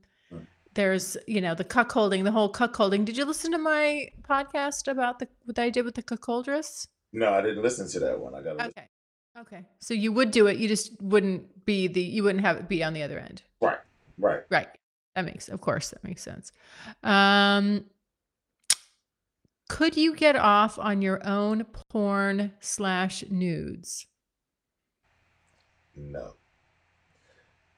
[0.74, 3.04] There's, you know, the cuckolding, the whole cuckolding.
[3.04, 6.88] Did you listen to my podcast about the what I did with the cuckoldress?
[7.12, 8.36] No, I didn't listen to that one.
[8.36, 8.88] I gotta Okay.
[9.40, 9.66] Okay.
[9.80, 10.58] So you would do it.
[10.58, 13.42] You just wouldn't be the you wouldn't have it be on the other end.
[13.62, 13.80] Right.
[14.18, 14.42] Right.
[14.50, 14.68] Right.
[15.16, 16.52] That makes of course that makes sense.
[17.04, 17.86] Um
[19.68, 24.06] could you get off on your own porn slash nudes?
[25.96, 26.36] No.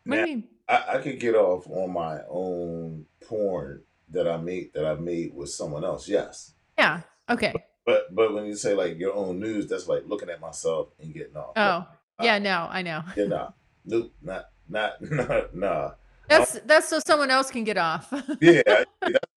[0.05, 0.47] What Now, do you mean?
[0.67, 5.33] I, I could get off on my own porn that I made that I made
[5.33, 6.53] with someone else, yes.
[6.77, 7.01] Yeah.
[7.29, 7.53] Okay.
[7.85, 11.13] But but when you say like your own news, that's like looking at myself and
[11.13, 11.53] getting off.
[11.55, 11.87] Oh.
[12.21, 13.03] Yeah, uh, no, I know.
[13.17, 13.49] Yeah, nah.
[13.85, 15.91] Nope, not not nah, nah.
[16.29, 18.11] That's that's so someone else can get off.
[18.41, 18.83] Yeah,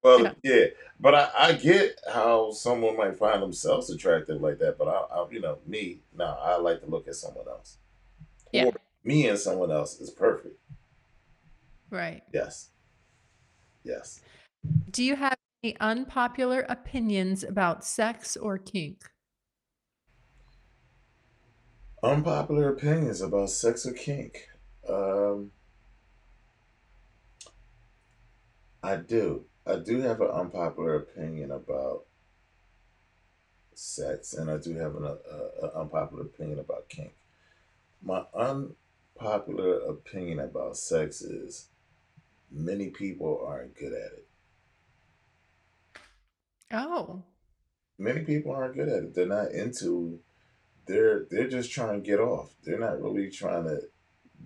[0.03, 0.33] well, Yeah.
[0.45, 0.65] yeah.
[0.99, 4.79] But I, I get how someone might find themselves attractive like that.
[4.79, 7.79] But I, I you know, me, nah, I like to look at someone else.
[8.53, 8.67] Yeah.
[8.67, 8.73] Or
[9.05, 10.59] me and someone else is perfect.
[11.97, 12.23] Right.
[12.33, 12.71] Yes.
[13.85, 14.21] Yes.
[14.91, 19.03] Do you have any unpopular opinions about sex or kink?
[22.03, 24.49] Unpopular opinions about sex or kink.
[24.89, 25.51] Um,
[28.83, 29.45] I do.
[29.67, 32.05] I do have an unpopular opinion about
[33.75, 37.15] sex, and I do have an uh, unpopular opinion about kink.
[38.03, 41.69] My unpopular opinion about sex is
[42.51, 44.27] many people aren't good at it.
[46.73, 47.23] Oh.
[47.99, 49.15] Many people aren't good at it.
[49.15, 50.21] They're not into.
[50.87, 52.51] They're they're just trying to get off.
[52.65, 53.81] They're not really trying to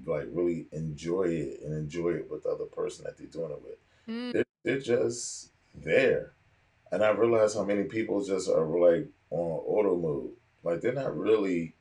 [0.06, 3.62] like really enjoy it and enjoy it with the other person that they're doing it
[3.62, 3.78] with.
[4.08, 6.32] Mm, They're, they're just there.
[6.92, 10.30] And I realize how many people just are like on auto mode.
[10.62, 11.74] Like they're not really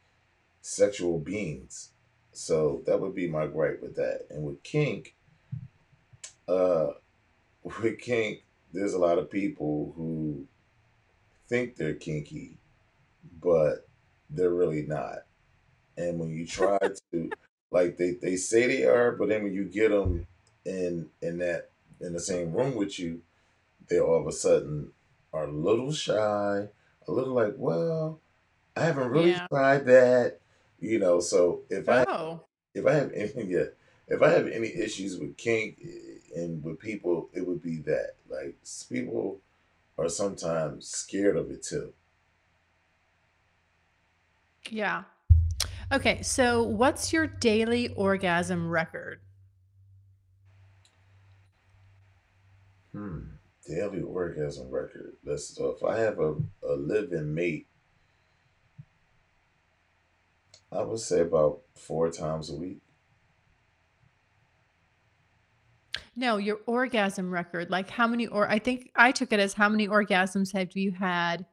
[0.61, 1.91] sexual beings.
[2.31, 4.27] So that would be my gripe with that.
[4.29, 5.15] And with kink,
[6.49, 6.93] uh
[7.63, 10.47] with kink, there's a lot of people who
[11.47, 12.57] think they're kinky,
[13.41, 13.87] but
[14.29, 15.19] they're really not.
[15.97, 16.77] And when you try
[17.13, 17.31] to,
[17.71, 20.27] like, they, they say they are, but then when you get them
[20.65, 23.21] in in that in the same room with you,
[23.89, 24.91] they all of a sudden
[25.33, 26.69] are a little shy,
[27.07, 28.19] a little like, well,
[28.75, 29.47] I haven't really Yeah.
[29.49, 30.39] tried that,
[30.79, 31.19] you know.
[31.19, 32.41] So if I Oh.
[32.73, 33.65] if I have any yeah,
[34.07, 35.79] if I have any issues with kink
[36.35, 38.55] and with people, it would be that like
[38.89, 39.41] people
[39.97, 41.93] are sometimes scared of it too.
[44.69, 45.03] Yeah.
[45.91, 49.21] Okay, so what's your daily orgasm record?
[52.91, 53.19] Hmm.
[53.67, 55.15] Daily orgasm record.
[55.23, 57.67] Let's so if I have a, a living mate,
[60.71, 62.79] I would say about four times a week.
[66.19, 67.69] No, your orgasm record.
[67.69, 70.91] Like how many or I think I took it as how many orgasms have you
[70.91, 71.45] had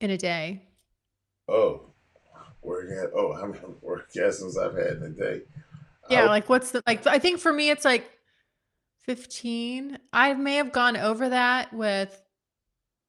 [0.00, 0.64] in a day?
[1.46, 1.82] Oh,
[2.60, 3.12] orgasm!
[3.14, 5.42] Oh, how many orgasms I've had in a day?
[6.10, 8.10] Yeah, would- like what's the like I think for me it's like
[9.06, 9.96] 15.
[10.12, 12.20] I may have gone over that with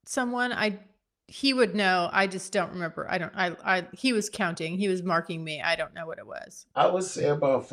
[0.05, 0.53] someone.
[0.53, 0.77] I
[1.25, 2.10] he would know.
[2.13, 3.08] I just don't remember.
[3.10, 4.77] I don't I I he was counting.
[4.77, 5.62] He was marking me.
[5.62, 6.67] I don't know what it was.
[6.75, 7.67] I would say about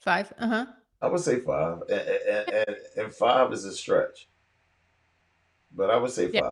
[0.00, 0.32] five.
[0.38, 0.66] Uh-huh.
[1.02, 4.28] I would say five, and, and, and, and five is a stretch.
[5.74, 6.40] But I would say Yeah.
[6.42, 6.50] five.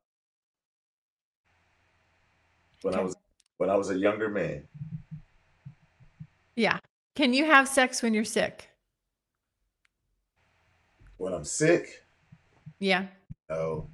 [2.83, 3.05] When I Okay.
[3.07, 3.17] was
[3.57, 4.69] when I was a younger man.
[6.55, 6.79] Yeah.
[7.17, 8.69] Can you have sex when you're sick?
[11.17, 12.05] When I'm sick,
[12.79, 13.09] Yeah.
[13.51, 13.91] no.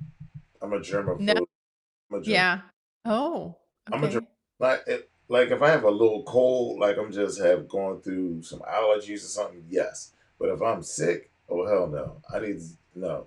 [0.60, 1.20] I'm a germaphobe.
[1.20, 1.32] No.
[1.32, 2.60] I'm a germ- Yeah.
[3.06, 3.56] Oh.
[3.90, 4.14] I'm a Okay.
[4.14, 8.00] germ- like it, like if I have a little cold, like I'm just have going
[8.00, 10.12] through some allergies or something, yes.
[10.38, 12.20] But if I'm sick, oh hell no.
[12.32, 12.60] I need
[12.94, 13.26] no,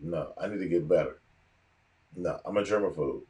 [0.00, 0.32] no.
[0.40, 1.18] I need to get better.
[2.16, 3.22] No, I'm a germaphobe.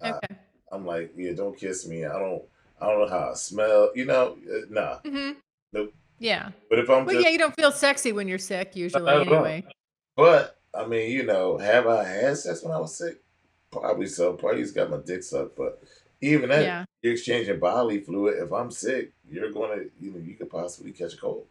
[0.00, 0.36] I, Okay.
[0.72, 2.04] I'm like, yeah, don't kiss me.
[2.04, 2.42] I don't,
[2.80, 3.90] I don't know how I smell.
[3.94, 4.98] You know, uh, nah.
[5.04, 5.32] hmm
[5.72, 5.92] Nope.
[6.18, 6.50] Yeah.
[6.68, 9.14] But if I'm Well, just, yeah, you don't feel sexy when you're sick usually I
[9.14, 9.34] don't know.
[9.44, 9.64] anyway.
[10.16, 13.20] but I mean, you know, have I had sex when I was sick?
[13.70, 14.32] Probably so.
[14.34, 15.56] Probably just got my dick sucked.
[15.56, 15.82] But
[16.30, 16.84] even that, Yeah.
[17.02, 18.38] you're exchanging bodily fluid.
[18.38, 21.46] If I'm sick, you're going to, you know, you could possibly catch a cold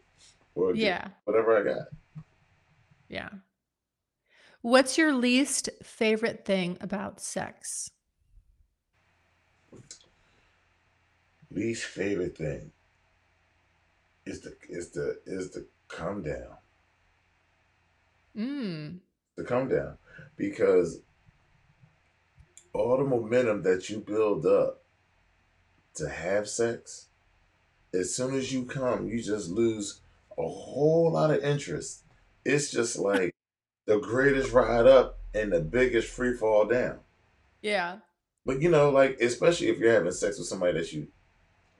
[0.54, 1.08] or Yeah.
[1.24, 1.88] whatever I got.
[3.08, 3.30] Yeah.
[4.62, 7.90] What's your least favorite thing about sex?
[11.50, 12.72] Least favorite thing
[14.24, 16.56] is the is the is the come down.
[18.36, 19.00] Mm.
[19.36, 19.98] The come down
[20.36, 21.00] because
[22.74, 24.82] all the momentum that you build up
[25.94, 27.06] to have sex,
[27.94, 30.00] as soon as you come, you just lose
[30.36, 32.02] a whole lot of interest.
[32.44, 33.34] It's just like
[33.86, 36.98] the greatest ride up and the biggest free fall down.
[37.62, 37.98] Yeah.
[38.44, 41.06] But you know, like especially if you're having sex with somebody that you,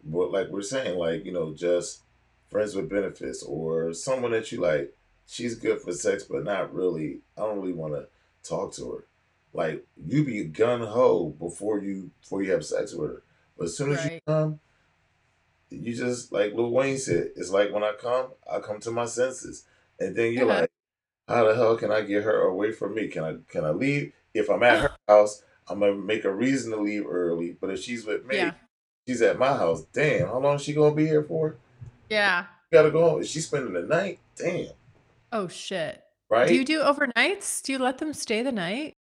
[0.02, 2.02] what like we're saying, like you know, just
[2.50, 4.94] friends with benefits or someone that you like.
[5.26, 7.20] She's good for sex, but not really.
[7.36, 8.06] I don't really want to
[8.48, 9.04] talk to her.
[9.54, 13.22] Like you be a gun ho before you before you have sex with her.
[13.56, 14.58] But as soon as you come,
[15.70, 19.06] you just like Lil Wayne said, it's like when I come, I come to my
[19.06, 19.64] senses,
[20.00, 20.60] and then you're Uh-huh.
[20.62, 20.70] like,
[21.28, 23.06] how the hell can I get her away from me?
[23.08, 24.12] Can I can I leave?
[24.34, 27.56] If I'm at her house, I'm gonna make a reason to leave early.
[27.60, 28.54] But if she's with me, Yeah.
[29.06, 29.84] she's at my house.
[29.92, 31.56] Damn, how long is she gonna be here for?
[32.10, 32.46] Yeah.
[32.72, 33.20] gotta go home.
[33.20, 34.18] Is she spending the night?
[34.34, 34.70] Damn,
[35.30, 36.02] Oh shit.
[36.28, 36.48] right?
[36.48, 37.62] Do you do overnights?
[37.62, 38.96] Do you let them stay the night?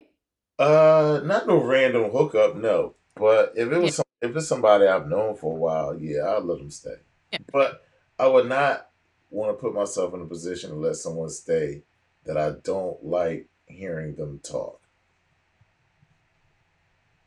[0.59, 2.95] Uh, not no random hookup, no.
[3.15, 3.89] But if it was Yeah.
[3.91, 6.95] some, if it's somebody I've known for a while, yeah, I'll let them stay.
[7.31, 7.39] Yeah.
[7.51, 7.83] But
[8.19, 8.89] I would not
[9.29, 11.83] want to put myself in a position to let someone stay
[12.25, 14.81] that I don't like hearing them talk.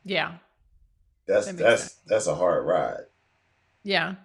[0.04, 0.36] Yeah.
[1.26, 2.00] That's That makes that's sense.
[2.06, 3.06] that's a hard ride.
[3.82, 4.16] Yeah.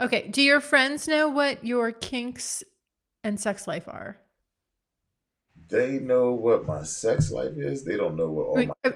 [0.00, 0.28] Okay.
[0.28, 2.62] Do your friends know what your kinks
[3.24, 4.18] and sex life are?
[5.68, 7.84] They know what my sex life is.
[7.84, 8.92] They don't know what all Wait, my uh,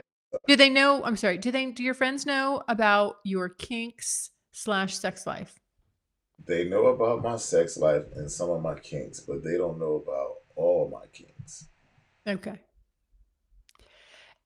[0.47, 1.05] Do they know?
[1.05, 1.39] I'm sorry.
[1.39, 1.71] Do they?
[1.71, 5.59] Do your friends know about your kinks slash sex life?
[6.47, 10.03] they know about my sex life and some of my kinks, but they don't know
[10.07, 11.69] about all my kinks.
[12.27, 12.61] Okay.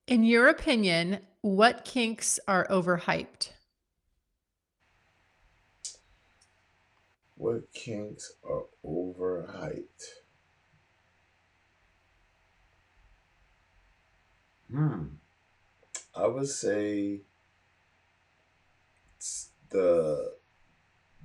[0.06, 3.50] In your opinion, what kinks are overhyped?
[7.36, 10.04] What kinks are overhyped?
[14.70, 15.04] Hmm.
[16.14, 17.20] I would say
[19.70, 20.34] the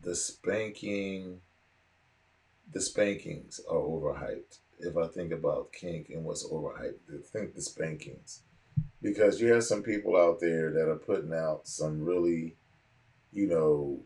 [0.01, 1.41] the spanking
[2.71, 4.59] the spankings are overhyped.
[4.79, 8.41] If I think about kink and what's overhyped, I think the spankings.
[9.01, 12.55] Because you have some people out there that are putting out some really,
[13.33, 13.99] you know,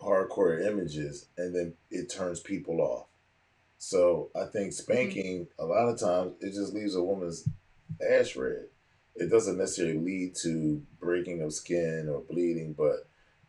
[0.00, 3.06] hardcore images and then it turns people off.
[3.78, 7.48] So I think spanking a lot of times it just leaves a woman's
[8.00, 8.66] ash red.
[9.14, 13.08] It doesn't necessarily lead to breaking of skin or bleeding, but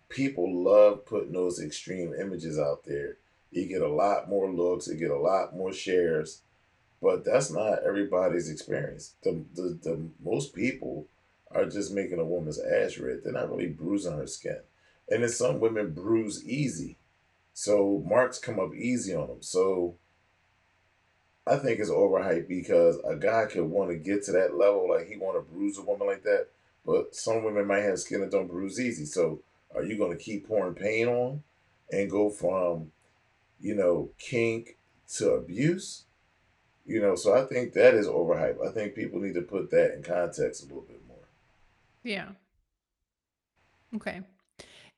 [0.10, 3.18] people love putting those extreme images out there.
[3.52, 6.42] You get a lot more looks, you get a lot more shares,
[7.02, 9.16] but that's not everybody's experience.
[9.24, 11.08] The the, the most people
[11.52, 13.22] are just making a woman's ass red.
[13.24, 14.60] They're not really bruising her skin.
[15.10, 16.98] And then some women bruise easy.
[17.54, 19.42] So marks come up easy on them.
[19.42, 19.98] So
[21.46, 25.08] I think it's overhyped because a guy could want to get to that level, like
[25.08, 26.48] he want to bruise a woman like that.
[26.86, 29.06] But some women might have skin that don't bruise easy.
[29.06, 29.42] So
[29.76, 31.44] are you going to keep pouring pain on
[31.92, 32.92] and go from,
[33.60, 34.78] you know, kink
[35.16, 36.06] to abuse?
[36.86, 38.66] You know, so I think that is overhyped.
[38.66, 41.18] I think people need to put that in context a little bit more.
[42.04, 42.30] Yeah.
[43.96, 44.22] Okay.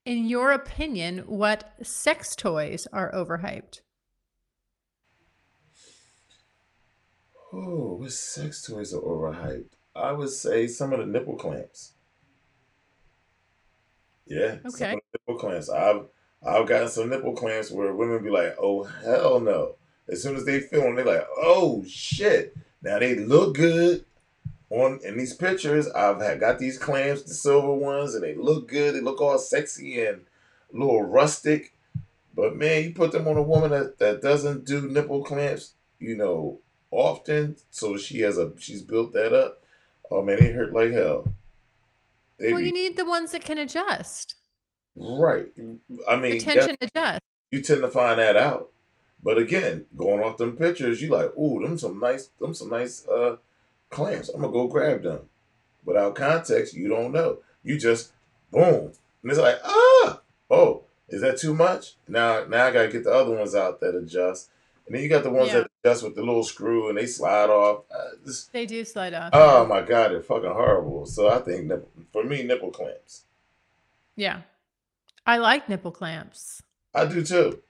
[0.06, 3.82] In your opinion, what sex toys are overhyped?
[7.58, 9.72] Oh, what sex toys are overhyped?
[9.96, 11.94] I would say some of the nipple clamps.
[14.28, 14.94] Yeah, some Okay.
[14.94, 15.70] of the nipple clamps.
[15.70, 16.06] I've
[16.46, 19.76] I've gotten some nipple clamps where women be like, "Oh hell no!"
[20.10, 24.06] As soon as they feel them, they're like, "Oh shit!" Now they look good
[24.70, 28.68] on in these pictures, I've had got these clamps, the silver ones, and they look
[28.68, 28.96] good.
[28.96, 30.26] They look all sexy and
[30.74, 31.74] a little rustic.
[32.36, 36.18] But man, you put them on a woman that, that doesn't do nipple clamps, you
[36.18, 36.60] know,
[36.92, 39.64] often, so she has a she's built that up.
[40.10, 41.28] Oh man, it hurt like hell.
[42.38, 44.36] They well, be, you need the ones that can adjust.
[44.96, 45.48] Right.
[46.08, 47.22] I mean, the tension adjust.
[47.52, 48.72] You tend to find that out.
[49.24, 53.08] But again, going off them pictures, you like, ooh, them some nice, them some nice
[53.08, 53.38] uh
[53.90, 54.30] clamps.
[54.30, 55.22] I'm gonna go grab them.
[55.84, 57.40] Without context, you don't know.
[57.64, 58.12] You just
[58.52, 61.96] boom, and it's like, ah, oh, is that too much?
[62.08, 64.50] Now, now I gotta get the other ones out that adjust.
[64.86, 65.62] And then you got the ones yeah.
[65.62, 67.84] that adjust with the little screw and they slide off.
[67.94, 69.30] Uh, this, they do slide off.
[69.34, 71.06] Oh my god, they're fucking horrible.
[71.06, 73.26] So I think nipple, for me, nipple clamps.
[74.16, 74.42] Yeah,
[75.26, 76.62] I like nipple clamps.
[76.94, 77.62] I do too.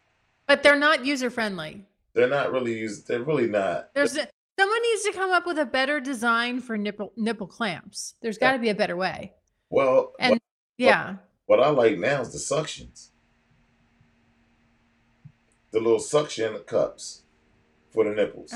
[0.47, 1.85] But they're not user friendly.
[2.13, 3.07] They're not really used.
[3.07, 3.93] They're really not.
[3.93, 8.15] There's a, someone needs to come up with a better design for nipple nipple clamps.
[8.21, 9.33] There's got to be a better way.
[9.69, 10.41] Well, and what,
[10.77, 13.09] yeah, what, what I like now is the suctions
[15.75, 17.23] the little suction cups
[17.95, 18.53] for the nipples.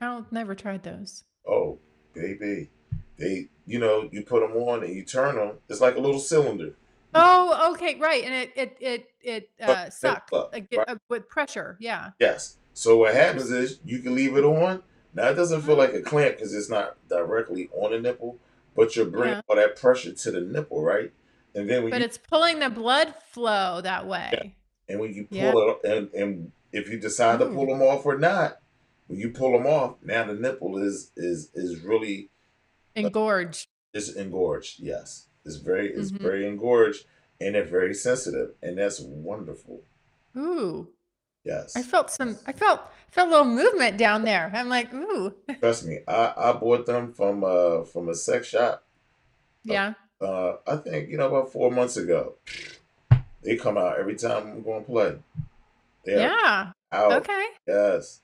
[0.00, 1.24] I've never tried those.
[1.46, 1.78] Oh,
[2.14, 2.70] baby.
[3.18, 5.58] They, you know, you put them on and you turn them.
[5.68, 6.74] It's like a little cylinder.
[7.12, 10.68] Oh, okay, right, and it it it it uh, sucks right.
[10.86, 11.76] uh, with pressure.
[11.80, 12.10] Yeah.
[12.20, 12.58] Yes.
[12.72, 14.84] So what happens is you can leave it on.
[15.12, 18.38] Now it doesn't feel like a clamp because it's not directly on the nipple,
[18.76, 19.40] but you're bringing yeah.
[19.48, 21.12] all that pressure to the nipple, right?
[21.52, 24.30] And then when but you, it's pulling the blood flow that way.
[24.32, 24.50] Yeah.
[24.88, 25.36] And when you pull
[25.84, 25.90] yeah.
[25.90, 28.60] it, and, and if you decide to pull them off or not,
[29.06, 32.30] when you pull them off, now the nipple is is is really
[32.94, 33.66] engorged.
[33.66, 34.80] Uh, it's engorged.
[34.80, 36.22] Yes, it's very it's mm-hmm.
[36.22, 37.06] very engorged,
[37.40, 39.82] and they're very sensitive, and that's wonderful.
[40.36, 40.88] Ooh.
[41.42, 41.74] Yes.
[41.74, 42.38] I felt some.
[42.46, 44.50] I felt felt a little movement down there.
[44.54, 45.34] I'm like, ooh.
[45.58, 48.84] Trust me, I I bought them from uh from a sex shop.
[49.64, 49.94] Yeah.
[50.20, 52.34] Uh, uh I think you know about four months ago.
[53.42, 55.16] They come out every time I'm going to play.
[56.04, 56.72] They yeah.
[56.92, 57.12] Out.
[57.12, 57.46] Okay.
[57.66, 58.20] Yes.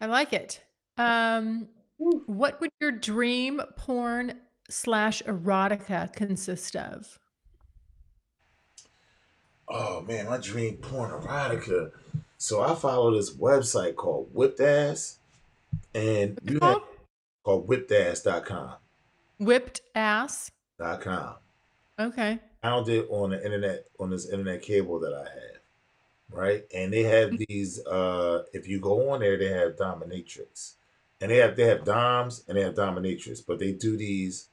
[0.00, 0.62] I like it.
[0.98, 7.18] Um, what would your dream porn slash erotica consist of?
[9.68, 11.92] Oh man, my dream porn erotica.
[12.38, 15.18] So I follow this website called Whipped Ass,
[15.94, 16.82] and you have
[17.44, 18.74] called whippedass.com.
[19.38, 20.50] Whipped ass.
[20.78, 21.34] Dot com.
[21.98, 25.51] Okay found it on the internet on this internet cable that I have,
[26.32, 26.64] right?
[26.74, 27.44] And they have mm-hmm.
[27.48, 27.84] these.
[27.86, 30.74] Uh, if you go on there, they have dominatrix,
[31.20, 34.48] and they have they have doms and they have dominatrix, but they do these.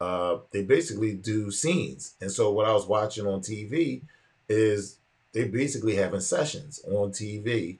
[0.00, 4.02] Uh, they basically do scenes, and so what I was watching on TV
[4.48, 4.98] is
[5.32, 7.78] they basically having sessions on TV,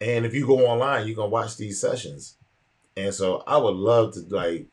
[0.00, 2.36] and if you go online, you can watch these sessions,
[2.96, 4.66] and so I would love to like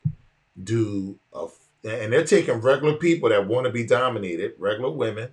[0.62, 1.48] do a
[1.84, 5.30] and they're taking regular people that want to be dominated, regular women.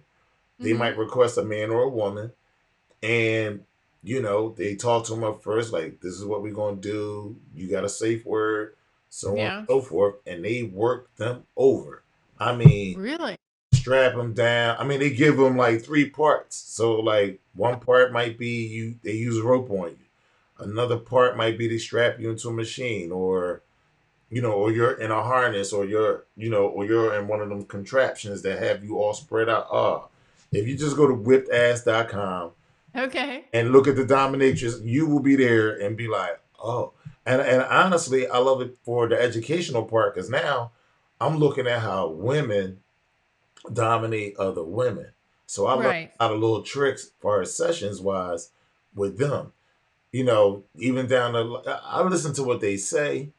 [0.60, 0.80] They mm-hmm.
[0.80, 2.34] might request a man or a woman,
[3.04, 3.64] and
[4.04, 7.36] you know they talk to them up first, like this is what we're gonna do.
[7.56, 8.76] You got a safe word,
[9.10, 9.52] so yeah.
[9.52, 12.04] on and so forth, and they work them over.
[12.40, 13.38] I mean, really
[13.74, 14.78] strap them down.
[14.80, 16.56] I mean, they give them like three parts.
[16.56, 19.98] So like one part might be you they use a rope on you.
[20.58, 23.64] Another part might be they strap you into a machine or
[24.32, 27.42] you know, or you're in a harness, or you're, you know, or you're in one
[27.42, 29.68] of them contraptions that have you all spread out.
[29.70, 30.06] Ah,
[30.54, 32.52] if you just go to whippedass.com,
[32.96, 36.94] okay, and look at the dominatrix, you will be there and be like, oh,
[37.26, 40.72] and and honestly, I love it for the educational part because now
[41.20, 42.80] I'm looking at how women
[43.72, 45.12] dominate other women.
[45.46, 46.12] So I right.
[46.20, 48.52] a lot of little tricks as far as sessions wise
[48.96, 49.52] with them.
[50.12, 53.32] You know, even down to I listen to what they say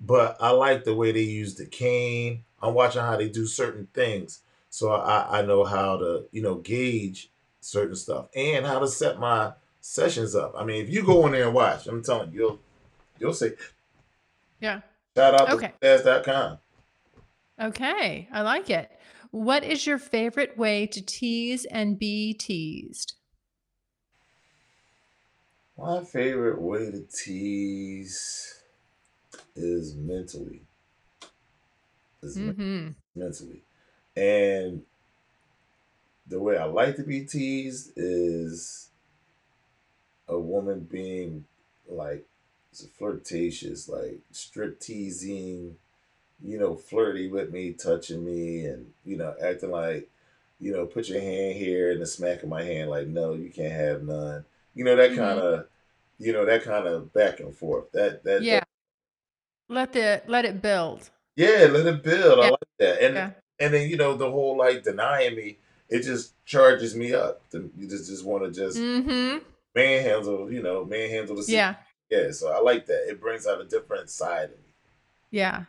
[0.00, 2.44] but I like the way they use the cane.
[2.62, 4.40] I'm watching how they do certain things,
[4.70, 7.30] so I, I know how to you know gauge
[7.60, 10.54] certain stuff and how to set my sessions up.
[10.56, 12.58] I mean, if you go in there and watch, I'm telling you, you'll
[13.18, 13.52] you'll see.
[14.60, 14.80] Yeah.
[15.16, 15.72] Shout out okay.
[15.80, 16.58] to com.
[17.60, 18.90] Okay, I like it.
[19.30, 23.14] What is your favorite way to tease and be teased?
[25.76, 28.62] My favorite way to tease
[29.54, 30.62] is mentally.
[32.22, 32.90] Is mm-hmm.
[33.14, 33.62] mentally.
[34.16, 34.82] And
[36.28, 38.90] the way I like to be teased is
[40.28, 41.44] a woman being
[41.88, 42.26] like
[42.98, 45.76] flirtatious, like strip teasing,
[46.42, 50.08] you know, flirty with me, touching me, and you know, acting like,
[50.60, 53.50] you know, put your hand here and the smack of my hand, like, no, you
[53.50, 54.44] can't have none.
[54.74, 55.20] You know, that mm-hmm.
[55.20, 55.66] kind of,
[56.18, 57.90] you know, that kind of back and forth.
[57.92, 58.62] That that yeah.
[59.68, 61.10] let the let it build.
[61.36, 62.40] Yeah, let it build.
[62.40, 63.02] I like that.
[63.02, 63.30] And Yeah.
[63.58, 65.58] and then you know the whole like denying me,
[65.88, 67.42] it just charges me up.
[67.52, 69.38] You just just want to just Mm-hmm.
[69.74, 71.56] manhandle, you know, manhandle the Scene.
[71.56, 71.74] Yeah.
[72.10, 72.30] yeah.
[72.32, 73.08] So I like that.
[73.08, 74.72] It brings out a different side of me.
[75.30, 75.64] Yeah.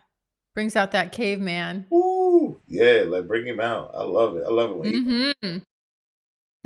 [0.55, 1.85] Brings out that caveman.
[1.89, 2.59] Woo!
[2.67, 3.91] Yeah, like bring him out.
[3.93, 4.43] I love it.
[4.45, 5.33] I love it when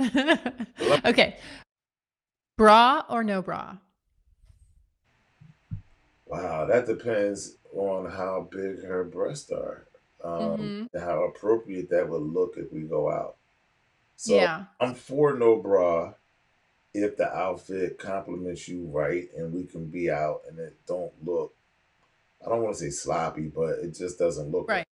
[0.00, 1.06] Mm-hmm.
[1.08, 1.36] okay.
[2.56, 3.76] Bra or no bra?
[6.26, 9.86] Wow, that depends on how big her breasts are.
[10.24, 10.88] Um, Mhm.
[10.94, 13.36] and how appropriate that would look if we go out.
[14.16, 14.64] So yeah.
[14.80, 16.14] I'm for no bra
[16.92, 21.54] if the outfit complements you right and we can be out and it don't look
[22.44, 24.86] I don't want to say sloppy, but it just doesn't look Right.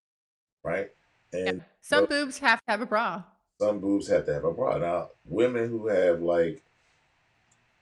[0.62, 0.90] right.
[1.32, 1.48] Yeah.
[1.50, 3.22] And Some but boobs have to have a bra.
[3.60, 4.78] some boobs have to have a bra.
[4.78, 6.62] Now, women who have like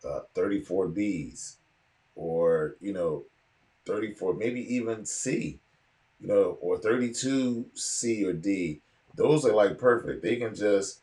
[0.05, 1.57] uh, 34 Bs
[2.17, 3.25] or, you know,
[3.87, 5.61] 34, maybe even C,
[6.21, 8.81] you know, or 32 C or D,
[9.15, 10.23] those are like perfect.
[10.23, 11.01] They can just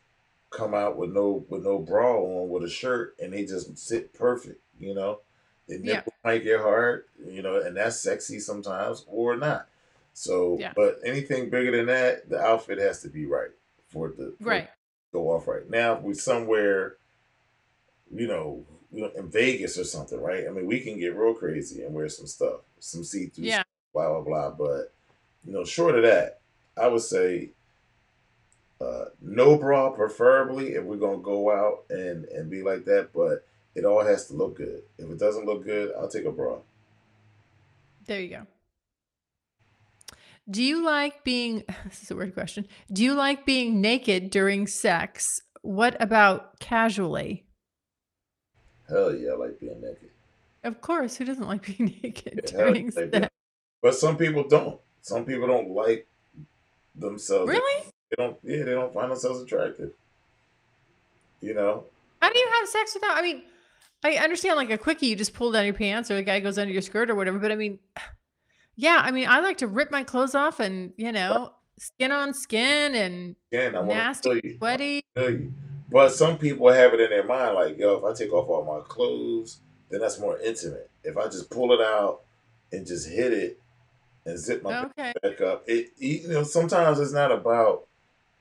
[0.50, 4.12] come out with no with no bra on with a shirt and they just sit
[4.14, 5.20] perfect, you know.
[5.66, 5.96] The Yeah.
[5.96, 9.68] nipple might get hard, you know, and that's sexy sometimes or not.
[10.14, 10.72] So, Yeah.
[10.74, 13.50] but anything bigger than that, the outfit has to be right
[13.88, 14.68] for the for Right.
[15.12, 15.68] go off right.
[15.68, 16.96] Now, if we somewhere,
[18.10, 20.46] you know, you know, in Vegas or something, right?
[20.46, 23.62] I mean, we can get real crazy and wear some stuff, some see through, Yeah.
[23.92, 24.50] blah blah blah.
[24.50, 24.92] But
[25.44, 26.40] you know, short of that,
[26.76, 27.50] I would say
[28.80, 33.10] uh, no bra, preferably, if we're gonna go out and and be like that.
[33.12, 34.82] But it all has to look good.
[34.98, 36.58] If it doesn't look good, I'll take a bra.
[38.06, 38.46] There you go.
[40.50, 42.66] Do you like being this is a weird question.
[42.92, 45.42] Do you like being naked during sex?
[45.62, 47.44] What about casually?
[48.88, 50.10] Hell yeah, I like being naked.
[50.64, 53.28] Of course, who doesn't like being naked Yeah, during sex?
[53.82, 54.80] But some people don't.
[55.02, 56.06] Some people don't like
[56.94, 57.48] themselves.
[57.50, 57.84] Really?
[58.10, 58.36] They don't.
[58.42, 59.92] Yeah, they don't find themselves attractive.
[61.40, 61.84] You know.
[62.20, 63.16] How do you have sex without?
[63.16, 63.42] I mean,
[64.04, 66.58] I understand like a quickie, you just pull down your pants or the guy goes
[66.58, 67.38] under your skirt or whatever.
[67.38, 67.78] But I mean,
[68.76, 72.34] yeah, I mean, I like to rip my clothes off and, you know, skin on
[72.34, 74.56] skin and Again, I nasty, you.
[74.58, 75.04] Sweaty.
[75.90, 78.64] But some people have it in their mind, like, yo, if I take off all
[78.64, 80.90] my clothes, then that's more intimate.
[81.02, 82.20] If I just pull it out
[82.72, 83.58] and just hit it
[84.26, 85.14] and zip my Okay.
[85.22, 87.87] back up, it you know sometimes it's not about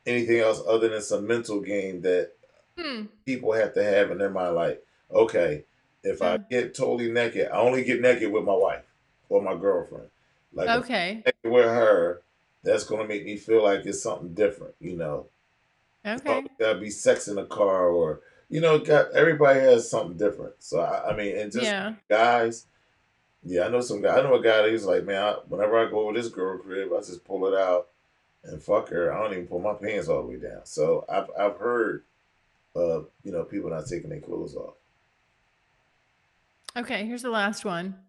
[0.08, 2.32] anything else other than some mental game that
[2.78, 3.06] Hmm.
[3.26, 4.56] people have to have in their mind.
[4.56, 5.66] Like, okay,
[6.04, 6.50] if I Mm.
[6.50, 8.86] get totally naked, I only get naked with my wife
[9.30, 10.10] or my girlfriend.
[10.54, 11.24] Like, Okay.
[11.44, 12.22] with her,
[12.64, 15.28] that's gonna make me feel like it's something different, you know.
[16.06, 16.46] Okay.
[16.60, 20.54] Gotta be sex in the car or you know, got everybody has something different.
[20.60, 21.96] So I, I mean, and just Yeah.
[22.08, 22.66] guys,
[23.44, 24.18] yeah, I know some guy.
[24.18, 26.58] I know a guy that he's like, man, I, whenever I go over this girl
[26.58, 27.90] crib, I just pull it out
[28.44, 29.14] and fuck her.
[29.14, 30.66] I don't even pull my pants all the way down.
[30.66, 32.06] So I've I've heard
[32.76, 34.76] of you know people not taking their clothes off.
[36.76, 37.06] Okay.
[37.06, 38.00] Here's the last one.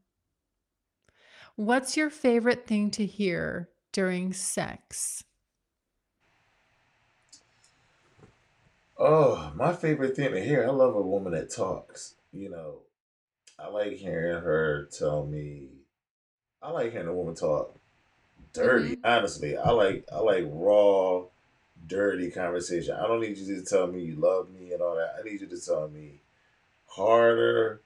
[1.56, 5.24] What's your favorite thing to hear during sex?
[8.96, 10.64] Oh, my favorite thing to hear.
[10.64, 12.16] I love a woman that talks.
[12.32, 12.82] You know,
[13.58, 15.70] I like hearing her tell me.
[16.62, 17.77] I like hearing a woman talk
[18.52, 18.94] dirty.
[18.94, 21.24] hmm Honestly, I like I like raw,
[21.86, 22.94] dirty conversation.
[22.94, 25.14] I don't need you to tell me you love me and all that.
[25.18, 26.20] I need you to tell me
[26.86, 27.80] harder,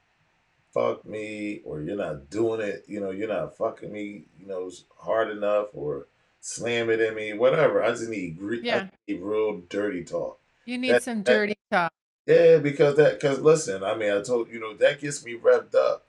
[0.73, 2.85] fuck me, or you're not doing it.
[2.87, 4.25] You know, you're not fucking me.
[4.39, 6.07] You know, hard enough, or
[6.41, 7.33] slam it in me.
[7.35, 7.83] Whatever.
[7.83, 10.39] I just need gre- I need real dirty talk.
[10.65, 11.93] You need That some that dirty talk.
[12.27, 15.75] yeah, because that because listen, I mean, I told you know that gets me revved
[15.75, 16.05] up.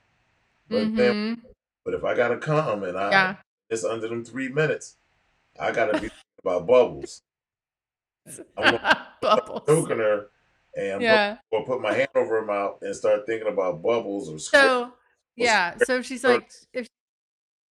[0.69, 1.33] But Mm-hmm.
[1.83, 3.35] but if I gotta come and I Yeah.
[3.73, 4.97] It's under them three minutes,
[5.59, 6.09] I gotta be
[6.43, 7.21] about bubbles.
[8.57, 9.63] I'm gonna start Bubbles.
[9.67, 10.27] choking her
[10.75, 11.37] and put, Yeah.
[11.51, 14.91] or put my hand over her mouth and start thinking about bubbles or So, or
[15.35, 15.77] yeah.
[15.77, 16.87] So if she's like, if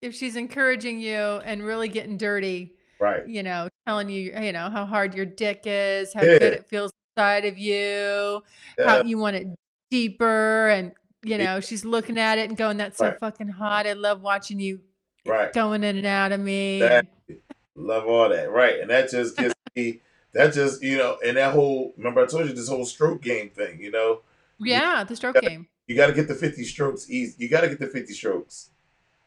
[0.03, 3.27] if she's encouraging you and really getting dirty, Right.
[3.27, 6.91] you know, telling you, you know, how hard your dick is, how good it feels
[7.17, 8.43] inside of you,
[8.79, 8.85] Yeah.
[8.85, 9.47] how you want it
[9.91, 10.93] deeper, and
[11.25, 13.19] you know, she's looking at it and going, "That's so Right.
[13.21, 13.87] fucking hot.
[13.87, 14.81] I love watching you
[15.25, 15.53] Right.
[15.53, 17.39] going in and out of me." Exactly.
[17.75, 18.51] Love all that.
[18.51, 18.81] Right.
[18.81, 20.01] And that just gets me
[20.33, 23.51] that just, you know, and that whole remember I told you this whole stroke game
[23.51, 24.21] thing, you know.
[24.59, 25.69] You yeah, the stroke gotta, game.
[25.87, 27.35] you gotta get the 50 strokes easy.
[27.39, 28.71] You gotta get the 50 strokes.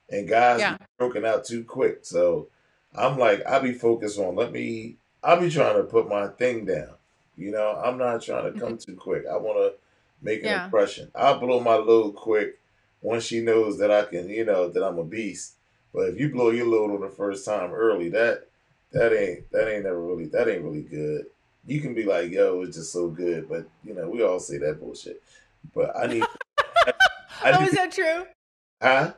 [0.09, 0.77] And guys Yeah.
[0.95, 1.99] stroking out too quick.
[2.05, 2.49] So
[2.93, 6.65] I'm like, I'll be focused on let me I'll be trying to put my thing
[6.65, 6.93] down.
[7.35, 9.25] You know, I'm not trying to come too quick.
[9.29, 9.71] I wanna
[10.21, 10.65] make an Yeah.
[10.65, 11.11] impression.
[11.15, 12.59] I'll blow my load quick
[13.01, 15.54] once she knows that I can, you know, that I'm a beast.
[15.95, 18.47] But if you blow your load on the first time early, that
[18.91, 21.27] that ain't that ain't never really that ain't really good.
[21.65, 24.57] You can be like, yo, it's just so good, but you know, we all say
[24.57, 25.23] that bullshit.
[25.73, 26.93] But I need I,
[27.43, 28.25] I oh, need, is that true?
[28.81, 29.13] Huh?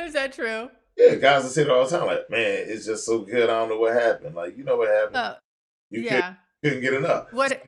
[0.00, 0.68] Is that true?
[0.96, 3.48] Yeah, guys will say it all the time, like, man, it's just so good.
[3.48, 4.34] I don't know what happened.
[4.34, 5.16] Like, you know what happened?
[5.16, 5.34] Uh,
[5.90, 6.10] you yeah.
[6.10, 7.32] couldn't, couldn't get enough.
[7.32, 7.62] What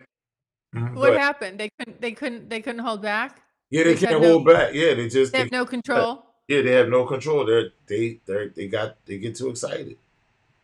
[0.74, 0.96] mm-hmm.
[0.96, 1.60] what happened?
[1.60, 3.40] They couldn't they couldn't they couldn't hold back?
[3.70, 4.74] Yeah, they, they can't hold no, back.
[4.74, 6.31] Yeah, they just they, they have no control.
[6.52, 7.46] Yeah, they have no control.
[7.46, 9.96] They're they they they got they get too excited.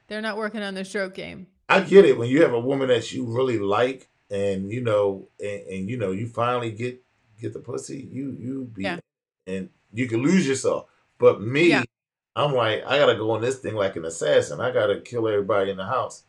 [0.07, 1.47] They're not working on their stroke game.
[1.66, 5.28] I get it when you have a woman that you really like, and you know,
[5.41, 7.03] and, and you know, you finally get
[7.41, 8.07] get the pussy.
[8.12, 8.99] You you be, yeah.
[9.47, 10.91] and you can lose yourself.
[11.16, 11.84] But me, yeah.
[12.36, 14.61] I'm like, I gotta go on this thing like an assassin.
[14.61, 16.24] I gotta kill everybody in the house.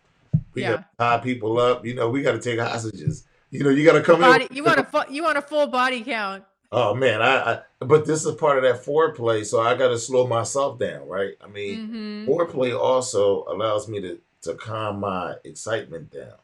[0.53, 0.71] We yeah.
[0.71, 1.85] gotta tie people up.
[1.85, 3.25] You know, we gotta take hostages.
[3.51, 4.55] You know, you gotta come body, in.
[4.55, 6.45] You want a fu- you want a full body count.
[6.71, 9.97] Oh man, I, I, but this is part of that foreplay, so I got to
[9.97, 11.33] slow myself down, right?
[11.41, 12.29] I mean, mm-hmm.
[12.29, 16.37] foreplay also allows me to to calm my excitement down.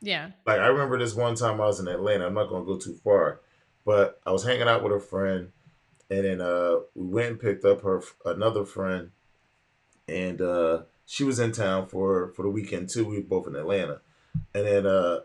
[0.00, 0.30] Yeah.
[0.46, 2.26] Like I remember this one time I was in Atlanta.
[2.26, 3.40] I'm not gonna go too far,
[3.84, 5.52] but I was hanging out with a friend,
[6.08, 9.10] and then uh, we went and picked up her another friend,
[10.08, 13.04] and uh, she was in town for for the weekend too.
[13.04, 14.00] We were both in Atlanta,
[14.54, 15.20] and then uh,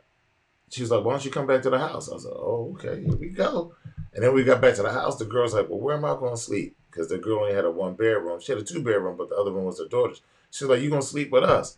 [0.70, 2.76] she was like, "Why don't you come back to the house?" I was like, "Oh,
[2.78, 3.74] okay, here we go."
[4.14, 5.18] And then we got back to the house.
[5.18, 7.66] The girl's like, "Well, where am I going to sleep?" Because the girl only had
[7.66, 8.40] a one bedroom.
[8.40, 10.22] She had a two bedroom, but the other one was her daughter's.
[10.52, 11.78] She's like, "You gonna sleep with us?"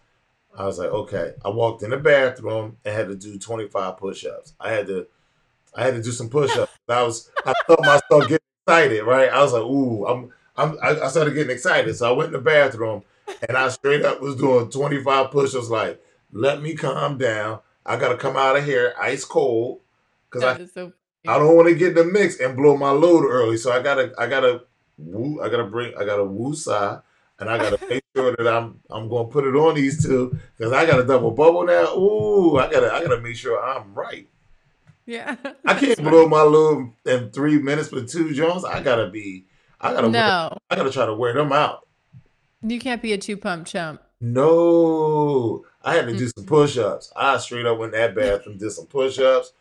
[0.57, 3.97] I was like, "Okay." I walked in the bathroom and had to do twenty five
[3.97, 4.53] push ups.
[4.59, 5.07] I had to,
[5.75, 6.71] I had to do some push ups.
[6.89, 9.03] I was, I felt myself getting excited.
[9.03, 9.29] Right?
[9.29, 12.39] I was like, "Ooh, I'm." I'm, I started getting excited, so I went in the
[12.39, 13.03] bathroom
[13.47, 15.69] and I straight up was doing 25 push-ups.
[15.69, 17.59] Like, let me calm down.
[17.87, 19.81] I gotta come out of here ice cold
[20.29, 20.91] because I so
[21.27, 23.57] I don't want to get in the mix and blow my load early.
[23.57, 24.63] So I gotta I gotta
[24.97, 26.99] woo I gotta bring I gotta woo side
[27.39, 30.73] and I gotta make sure that I'm I'm gonna put it on these two because
[30.73, 31.95] I got a double bubble now.
[31.95, 34.27] Ooh, I gotta I gotta make sure I'm right.
[35.05, 38.65] Yeah, I can't blow my load in three minutes with two Jones.
[38.65, 39.45] I gotta be
[39.79, 40.19] I gotta no.
[40.19, 41.87] Wear, I gotta try to wear them out.
[42.61, 44.01] You can't be a two pump chump.
[44.19, 47.13] No, I had to do some push ups.
[47.15, 49.53] I straight up went in that bathroom, did some push ups,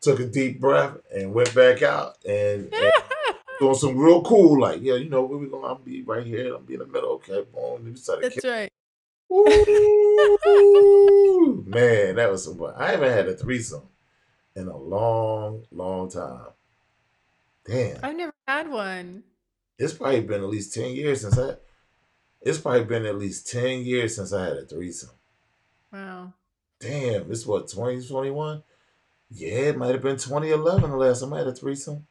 [0.00, 2.92] took a deep breath, and went back out and, and
[3.58, 5.68] doing some real cool, like, yeah, you know, where we going?
[5.68, 6.54] I'm be right here.
[6.54, 7.10] I'm be in the middle.
[7.14, 7.96] Okay, boom.
[8.22, 8.70] That's right.
[9.32, 10.38] Ooh,
[11.66, 12.74] man, that was some fun.
[12.76, 13.88] I haven't had a threesome
[14.54, 16.46] in a long, long time.
[17.66, 17.98] Damn.
[18.04, 19.24] I've never had one.
[19.80, 21.56] It's probably been at least 10 years since I
[22.40, 25.10] it's probably been at least 10 years since I had a threesome.
[25.92, 26.34] Wow.
[26.80, 28.62] Damn, it's what, 2021?
[29.30, 32.06] Yeah, it might have been 2011 the last time I had a threesome.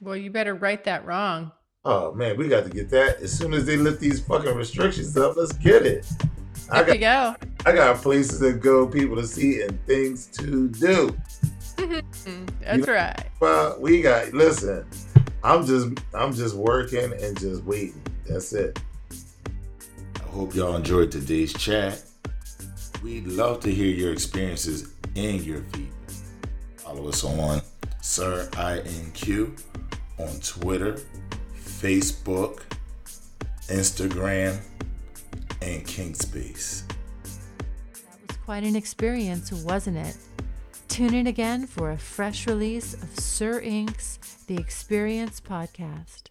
[0.00, 1.52] Well, you better write that wrong.
[1.84, 5.16] Oh man, we got to get that as soon as they lift these fucking restrictions
[5.16, 5.36] up.
[5.36, 6.06] Let's get it.
[6.68, 7.36] There I got, you go.
[7.66, 11.16] I got places to go, people to see, and things to do.
[11.76, 12.46] That's you
[12.86, 13.26] know, right.
[13.40, 14.32] Well, we got.
[14.32, 14.86] Listen,
[15.42, 18.02] I'm just, I'm just working and just waiting.
[18.28, 18.78] That's it.
[20.30, 22.00] Hope y'all enjoyed today's chat.
[23.02, 26.10] We'd love to hear your experiences and your feedback.
[26.76, 27.60] Follow us on
[28.00, 29.60] SiR iNQ
[30.20, 31.00] on Twitter,
[31.56, 32.60] Facebook,
[33.66, 34.60] Instagram,
[35.62, 36.86] and KinkSpace.
[37.92, 40.16] That was quite an experience, wasn't it?
[40.86, 46.28] Tune in again for a fresh release of SiR iNQ's The Experience podcast.